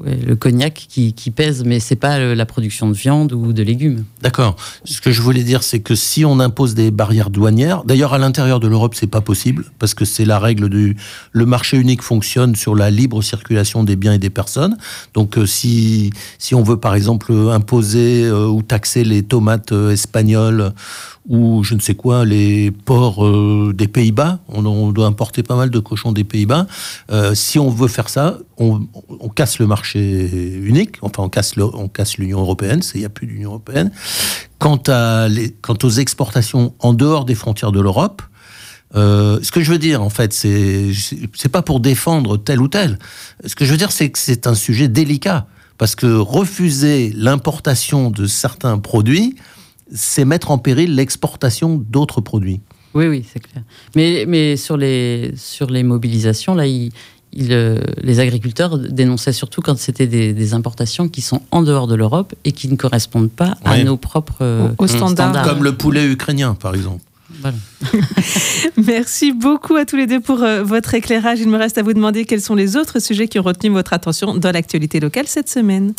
le 0.02 0.36
cognac 0.36 0.88
qui, 0.90 1.32
pèse, 1.32 1.64
mais 1.64 1.80
c'est 1.80 1.96
pas 1.96 2.20
la 2.20 2.46
production 2.46 2.90
de 2.90 2.94
viande 2.94 3.34
ou 3.34 3.54
de 3.54 3.64
légumes. 3.64 4.06
D'accord. 4.22 4.56
Ce 4.86 5.02
que 5.02 5.12
je 5.12 5.22
voulais 5.22 5.44
dire, 5.44 5.64
c'est 5.64 5.80
que 5.80 5.96
si 5.96 6.26
on 6.26 6.40
impose 6.40 6.74
des 6.74 6.92
barrières 6.92 7.30
douanières, 7.30 7.84
d'ailleurs 7.84 8.14
à 8.14 8.18
l'intérieur 8.18 8.60
de 8.60 8.68
l'Europe, 8.68 8.96
c'est 8.96 9.08
pas 9.08 9.22
possible 9.22 9.66
parce 9.80 9.94
que 9.94 10.06
c'est 10.06 10.26
la 10.26 10.40
règle 10.40 10.70
du 10.70 10.98
le 11.32 11.46
marché 11.46 11.78
unique 11.78 12.02
fonctionne 12.02 12.56
sur 12.56 12.76
la 12.76 12.90
libre 12.90 13.22
circulation 13.22 13.84
des 13.84 13.96
biens 13.96 14.14
et 14.14 14.20
des 14.20 14.30
personnes. 14.30 14.78
Donc 15.14 15.38
euh, 15.38 15.46
si 15.46 16.12
si 16.38 16.56
on 16.56 16.64
veut 16.64 16.78
par 16.78 16.96
exemple 16.96 17.32
imposer 17.32 18.26
euh, 18.26 18.48
ou 18.48 18.62
taxer 18.62 19.04
les 19.04 19.24
tomates 19.24 19.72
euh, 19.72 19.92
espagnoles 19.92 20.74
ou 21.28 21.64
je 21.64 21.74
ne 21.74 21.80
sais 21.80 21.96
quoi, 21.96 22.26
les 22.26 22.72
porcs 22.72 23.26
euh, 23.26 23.74
des 23.74 23.88
Pays-Bas. 23.88 24.40
On, 24.50 24.92
doit 24.92 25.08
importer 25.08 25.42
pas 25.44 25.56
mal 25.56 25.70
de 25.70 25.80
cochons 25.80 26.12
des 26.12 26.24
Pays-Bas. 26.24 26.68
Euh, 27.12 27.34
si 27.34 27.60
on 27.60 27.70
veut 27.70 27.88
faire 27.88 28.10
ça, 28.10 28.38
on, 28.58 28.82
casse 29.36 29.60
le 29.60 29.68
marché 29.68 30.00
unique, 30.64 30.98
enfin 31.02 31.24
on 31.24 31.30
casse, 31.30 31.54
on 31.58 31.88
casse 31.88 32.18
l'Union 32.18 32.42
européenne, 32.42 32.82
il 32.94 33.00
n'y 33.00 33.06
a 33.06 33.10
plus 33.10 33.28
d'Union 33.28 33.52
européenne. 33.52 33.92
Quant, 34.60 34.82
à 34.88 35.28
les, 35.28 35.52
quant 35.52 35.78
aux 35.84 35.90
exportations 35.90 36.74
en 36.80 36.94
dehors 36.94 37.26
des 37.26 37.36
frontières 37.36 37.72
de 37.72 37.80
l'Europe, 37.80 38.22
euh, 38.96 39.40
ce 39.42 39.52
que 39.52 39.62
je 39.62 39.72
veux 39.72 39.80
dire, 39.80 40.02
en 40.02 40.10
fait, 40.10 40.34
c'est 40.34 40.92
c'est 41.34 41.50
pas 41.50 41.62
pour 41.62 41.80
défendre 41.80 42.38
tel 42.38 42.62
ou 42.62 42.68
tel. 42.68 43.00
Ce 43.46 43.56
que 43.56 43.66
je 43.66 43.72
veux 43.72 43.78
dire, 43.78 43.92
c'est 43.92 44.10
que 44.10 44.20
c'est 44.20 44.46
un 44.46 44.56
sujet 44.56 44.88
délicat 44.88 45.48
parce 45.78 45.96
que 45.96 46.06
refuser 46.06 47.12
l'importation 47.16 48.12
de 48.12 48.28
certains 48.28 48.78
produits, 48.78 49.36
c'est 49.94 50.26
mettre 50.26 50.52
en 50.52 50.58
péril 50.58 50.96
l'exportation 50.96 51.84
d'autres 51.90 52.22
produits. 52.22 52.62
Oui, 52.94 53.08
oui, 53.08 53.26
c'est 53.32 53.40
clair. 53.40 53.64
Mais, 53.96 54.26
mais 54.28 54.56
sur, 54.56 54.78
les, 54.78 55.34
sur 55.36 55.70
les 55.70 55.84
mobilisations, 55.84 56.54
là, 56.54 56.68
il, 56.68 56.92
euh, 57.50 57.80
les 58.02 58.20
agriculteurs 58.20 58.78
dénonçaient 58.78 59.34
surtout 59.34 59.62
quand 59.62 59.78
c'était 59.78 60.08
des, 60.08 60.54
importations 60.54 61.08
qui 61.10 61.22
sont 61.22 61.42
en 61.52 61.64
dehors 61.64 61.88
de 61.88 61.96
l'Europe 61.96 62.36
et 62.44 62.52
qui 62.52 62.68
ne 62.68 62.76
correspondent 62.76 63.32
pas 63.32 63.56
à 63.64 63.84
nos 63.84 63.98
propres 63.98 64.74
standards. 64.86 65.48
Comme 65.48 65.64
le 65.64 65.76
poulet 65.76 66.06
ukrainien, 66.06 66.54
par 66.54 66.76
exemple. 66.76 67.02
Merci 68.78 69.34
beaucoup 69.34 69.76
à 69.76 69.86
tous 69.86 69.96
les 69.96 70.08
deux 70.08 70.20
pour 70.20 70.44
euh, 70.44 70.64
votre 70.64 70.94
éclairage. 70.94 71.40
Il 71.40 71.50
me 71.50 71.58
reste 71.58 71.78
à 71.78 71.84
vous 71.84 71.94
demander 71.94 72.26
quels 72.26 72.42
sont 72.42 72.56
les 72.56 72.78
autres 72.78 73.00
sujets 73.00 73.28
qui 73.28 73.40
ont 73.40 73.44
retenu 73.44 73.70
votre 73.70 73.94
attention 73.94 74.36
dans 74.36 74.52
l'actualité 74.52 75.00
locale 75.00 75.28
cette 75.28 75.50
semaine. 75.50 75.94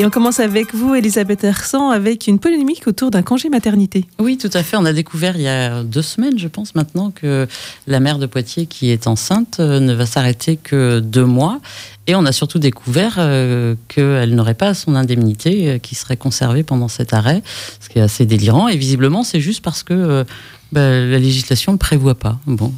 Et 0.00 0.06
on 0.06 0.10
commence 0.10 0.38
avec 0.38 0.76
vous, 0.76 0.94
Elisabeth 0.94 1.42
Hersan, 1.42 1.90
avec 1.90 2.28
une 2.28 2.38
polémique 2.38 2.86
autour 2.86 3.10
d'un 3.10 3.22
congé 3.22 3.48
maternité. 3.48 4.04
Oui, 4.20 4.38
tout 4.38 4.50
à 4.52 4.62
fait. 4.62 4.76
On 4.76 4.84
a 4.84 4.92
découvert 4.92 5.34
il 5.34 5.42
y 5.42 5.48
a 5.48 5.82
deux 5.82 6.02
semaines, 6.02 6.38
je 6.38 6.46
pense 6.46 6.76
maintenant, 6.76 7.10
que 7.10 7.48
la 7.88 7.98
mère 7.98 8.20
de 8.20 8.26
Poitiers 8.26 8.66
qui 8.66 8.92
est 8.92 9.08
enceinte 9.08 9.56
euh, 9.58 9.80
ne 9.80 9.92
va 9.92 10.06
s'arrêter 10.06 10.56
que 10.56 11.00
deux 11.00 11.24
mois. 11.24 11.58
Et 12.06 12.14
on 12.14 12.24
a 12.26 12.30
surtout 12.30 12.60
découvert 12.60 13.16
euh, 13.18 13.74
qu'elle 13.88 14.36
n'aurait 14.36 14.54
pas 14.54 14.72
son 14.72 14.94
indemnité 14.94 15.68
euh, 15.68 15.78
qui 15.78 15.96
serait 15.96 16.16
conservée 16.16 16.62
pendant 16.62 16.86
cet 16.86 17.12
arrêt, 17.12 17.42
ce 17.80 17.88
qui 17.88 17.98
est 17.98 18.02
assez 18.02 18.24
délirant. 18.24 18.68
Et 18.68 18.76
visiblement, 18.76 19.24
c'est 19.24 19.40
juste 19.40 19.64
parce 19.64 19.82
que 19.82 20.24
bah, 20.70 20.80
la 20.80 21.18
législation 21.18 21.72
ne 21.72 21.78
prévoit 21.78 22.14
pas. 22.14 22.38
Bon, 22.46 22.72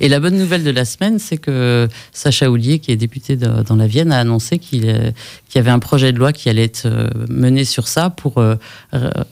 et 0.00 0.08
la 0.08 0.20
bonne 0.20 0.36
nouvelle 0.36 0.64
de 0.64 0.70
la 0.70 0.84
semaine, 0.84 1.18
c'est 1.18 1.38
que 1.38 1.88
Sacha 2.12 2.50
Houlier, 2.50 2.78
qui 2.78 2.92
est 2.92 2.96
député 2.96 3.36
dans 3.36 3.76
la 3.76 3.86
Vienne, 3.86 4.12
a 4.12 4.18
annoncé 4.18 4.58
qu'il 4.58 4.84
y 4.84 5.58
avait 5.58 5.70
un 5.70 5.78
projet 5.78 6.12
de 6.12 6.18
loi 6.18 6.32
qui 6.32 6.48
allait 6.50 6.64
être 6.64 6.86
euh, 6.86 7.08
mené 7.28 7.64
sur 7.64 7.88
ça 7.88 8.10
pour 8.10 8.38
euh, 8.38 8.56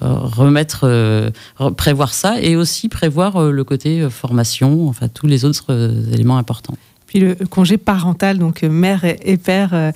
remettre, 0.01 0.81
euh, 0.85 1.31
prévoir 1.77 2.15
ça 2.15 2.41
et 2.41 2.57
aussi 2.57 2.89
prévoir 2.89 3.51
le 3.51 3.65
côté 3.65 4.09
formation, 4.09 4.89
enfin 4.89 5.09
tous 5.09 5.27
les 5.27 5.45
autres 5.45 5.73
éléments 6.13 6.39
importants 6.39 6.77
puis 7.07 7.21
le 7.21 7.35
congé 7.49 7.79
parental, 7.79 8.37
donc 8.37 8.63
mère 8.63 9.03
et 9.03 9.39
père, 9.39 9.93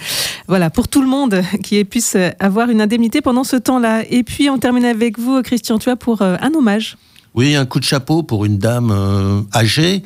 voilà, 0.48 0.70
pour 0.70 0.88
tout 0.88 1.02
le 1.02 1.08
monde 1.08 1.42
qui 1.62 1.84
puisse 1.84 2.16
avoir 2.40 2.70
une 2.70 2.80
indemnité 2.80 3.20
pendant 3.20 3.44
ce 3.44 3.56
temps-là. 3.56 4.02
Et 4.08 4.22
puis 4.22 4.48
on 4.48 4.56
termine 4.56 4.86
avec 4.86 5.18
vous, 5.18 5.42
Christian, 5.42 5.78
tu 5.78 5.90
as 5.90 5.96
pour 5.96 6.22
un 6.22 6.54
hommage. 6.54 6.96
Oui, 7.34 7.56
un 7.56 7.64
coup 7.64 7.80
de 7.80 7.84
chapeau 7.84 8.22
pour 8.22 8.44
une 8.44 8.58
dame 8.58 8.90
euh, 8.90 9.40
âgée 9.54 10.02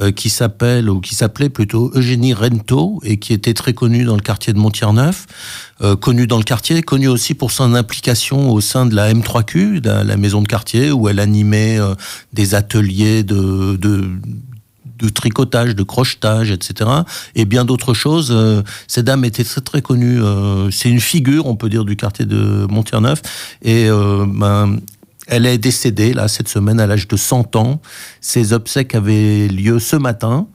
euh, 0.00 0.10
qui 0.10 0.28
s'appelle 0.28 0.90
ou 0.90 1.00
qui 1.00 1.14
s'appelait 1.14 1.48
plutôt 1.48 1.92
Eugénie 1.94 2.34
Rento 2.34 3.00
et 3.04 3.18
qui 3.18 3.32
était 3.32 3.54
très 3.54 3.74
connue 3.74 4.04
dans 4.04 4.16
le 4.16 4.22
quartier 4.22 4.52
de 4.52 4.58
Montierneuf, 4.58 5.26
euh, 5.82 5.94
connue 5.94 6.26
dans 6.26 6.38
le 6.38 6.42
quartier, 6.42 6.82
connue 6.82 7.06
aussi 7.06 7.34
pour 7.34 7.52
son 7.52 7.74
implication 7.74 8.50
au 8.50 8.60
sein 8.60 8.86
de 8.86 8.94
la 8.96 9.12
M3Q, 9.14 9.86
la 9.86 10.16
maison 10.16 10.42
de 10.42 10.48
quartier 10.48 10.90
où 10.90 11.08
elle 11.08 11.20
animait 11.20 11.78
des 12.32 12.56
ateliers 12.56 13.22
de, 13.22 13.78
tricotage, 15.14 15.76
de 15.76 15.82
crochetage, 15.84 16.50
etc. 16.50 16.90
Et 17.36 17.44
bien 17.44 17.64
d'autres 17.64 17.94
choses. 17.94 18.30
Euh, 18.32 18.62
cette 18.88 19.04
dame 19.04 19.24
était 19.24 19.44
très 19.44 19.60
très 19.60 19.82
connue. 19.82 20.20
Euh, 20.20 20.70
c'est 20.70 20.88
une 20.88 21.00
figure, 21.00 21.46
on 21.46 21.54
peut 21.54 21.68
dire, 21.68 21.84
du 21.84 21.94
quartier 21.94 22.24
de 22.24 22.66
Montierneuf. 22.68 23.22
Et 23.62 23.88
ben, 23.88 24.78
elle 25.26 25.46
est 25.46 25.58
décédée 25.58 26.12
là 26.12 26.28
cette 26.28 26.48
semaine 26.48 26.80
à 26.80 26.86
l'âge 26.86 27.08
de 27.08 27.16
100 27.16 27.56
ans. 27.56 27.80
Ses 28.20 28.52
obsèques 28.52 28.94
avaient 28.94 29.48
lieu 29.48 29.78
ce 29.78 29.96
matin. 29.96 30.46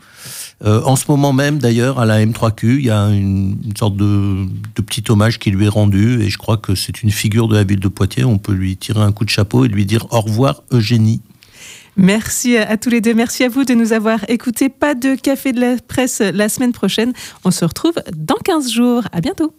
Euh, 0.66 0.82
en 0.84 0.96
ce 0.96 1.06
moment 1.08 1.32
même, 1.32 1.58
d'ailleurs, 1.58 2.00
à 2.00 2.06
la 2.06 2.24
M3Q, 2.26 2.80
il 2.80 2.86
y 2.86 2.90
a 2.90 3.08
une, 3.08 3.56
sorte 3.78 3.96
de, 3.96 4.46
petit 4.76 5.04
hommage 5.10 5.40
qui 5.40 5.52
lui 5.52 5.66
est 5.66 5.70
rendu, 5.70 6.22
et 6.22 6.30
je 6.30 6.38
crois 6.38 6.58
que 6.58 6.76
c'est 6.76 7.02
une 7.02 7.12
figure 7.12 7.48
de 7.48 7.56
la 7.56 7.64
ville 7.64 7.80
de 7.80 7.88
Poitiers. 7.88 8.26
On 8.26 8.38
peut 8.38 8.52
lui 8.52 8.76
tirer 8.76 9.02
un 9.02 9.14
coup 9.14 9.24
de 9.24 9.30
chapeau 9.30 9.64
et 9.64 9.70
lui 9.70 9.86
dire 9.86 10.06
au 10.12 10.20
revoir, 10.20 10.64
Eugénie. 10.72 11.22
Merci 11.96 12.58
à 12.58 12.78
tous 12.78 12.90
les 12.90 13.02
deux. 13.02 13.14
Merci 13.14 13.44
à 13.44 13.50
vous 13.50 13.64
de 13.64 13.74
nous 13.74 13.94
avoir 13.94 14.30
écoutés. 14.30 14.70
Pas 14.70 14.96
de 14.96 15.16
café 15.16 15.52
de 15.54 15.60
la 15.60 15.76
presse 15.86 16.22
la 16.22 16.48
semaine 16.48 16.72
prochaine. 16.72 17.14
On 17.44 17.52
se 17.52 17.66
retrouve 17.66 17.96
dans 18.16 18.36
15 18.36 18.72
jours. 18.72 19.04
À 19.12 19.22
bientôt. 19.22 19.54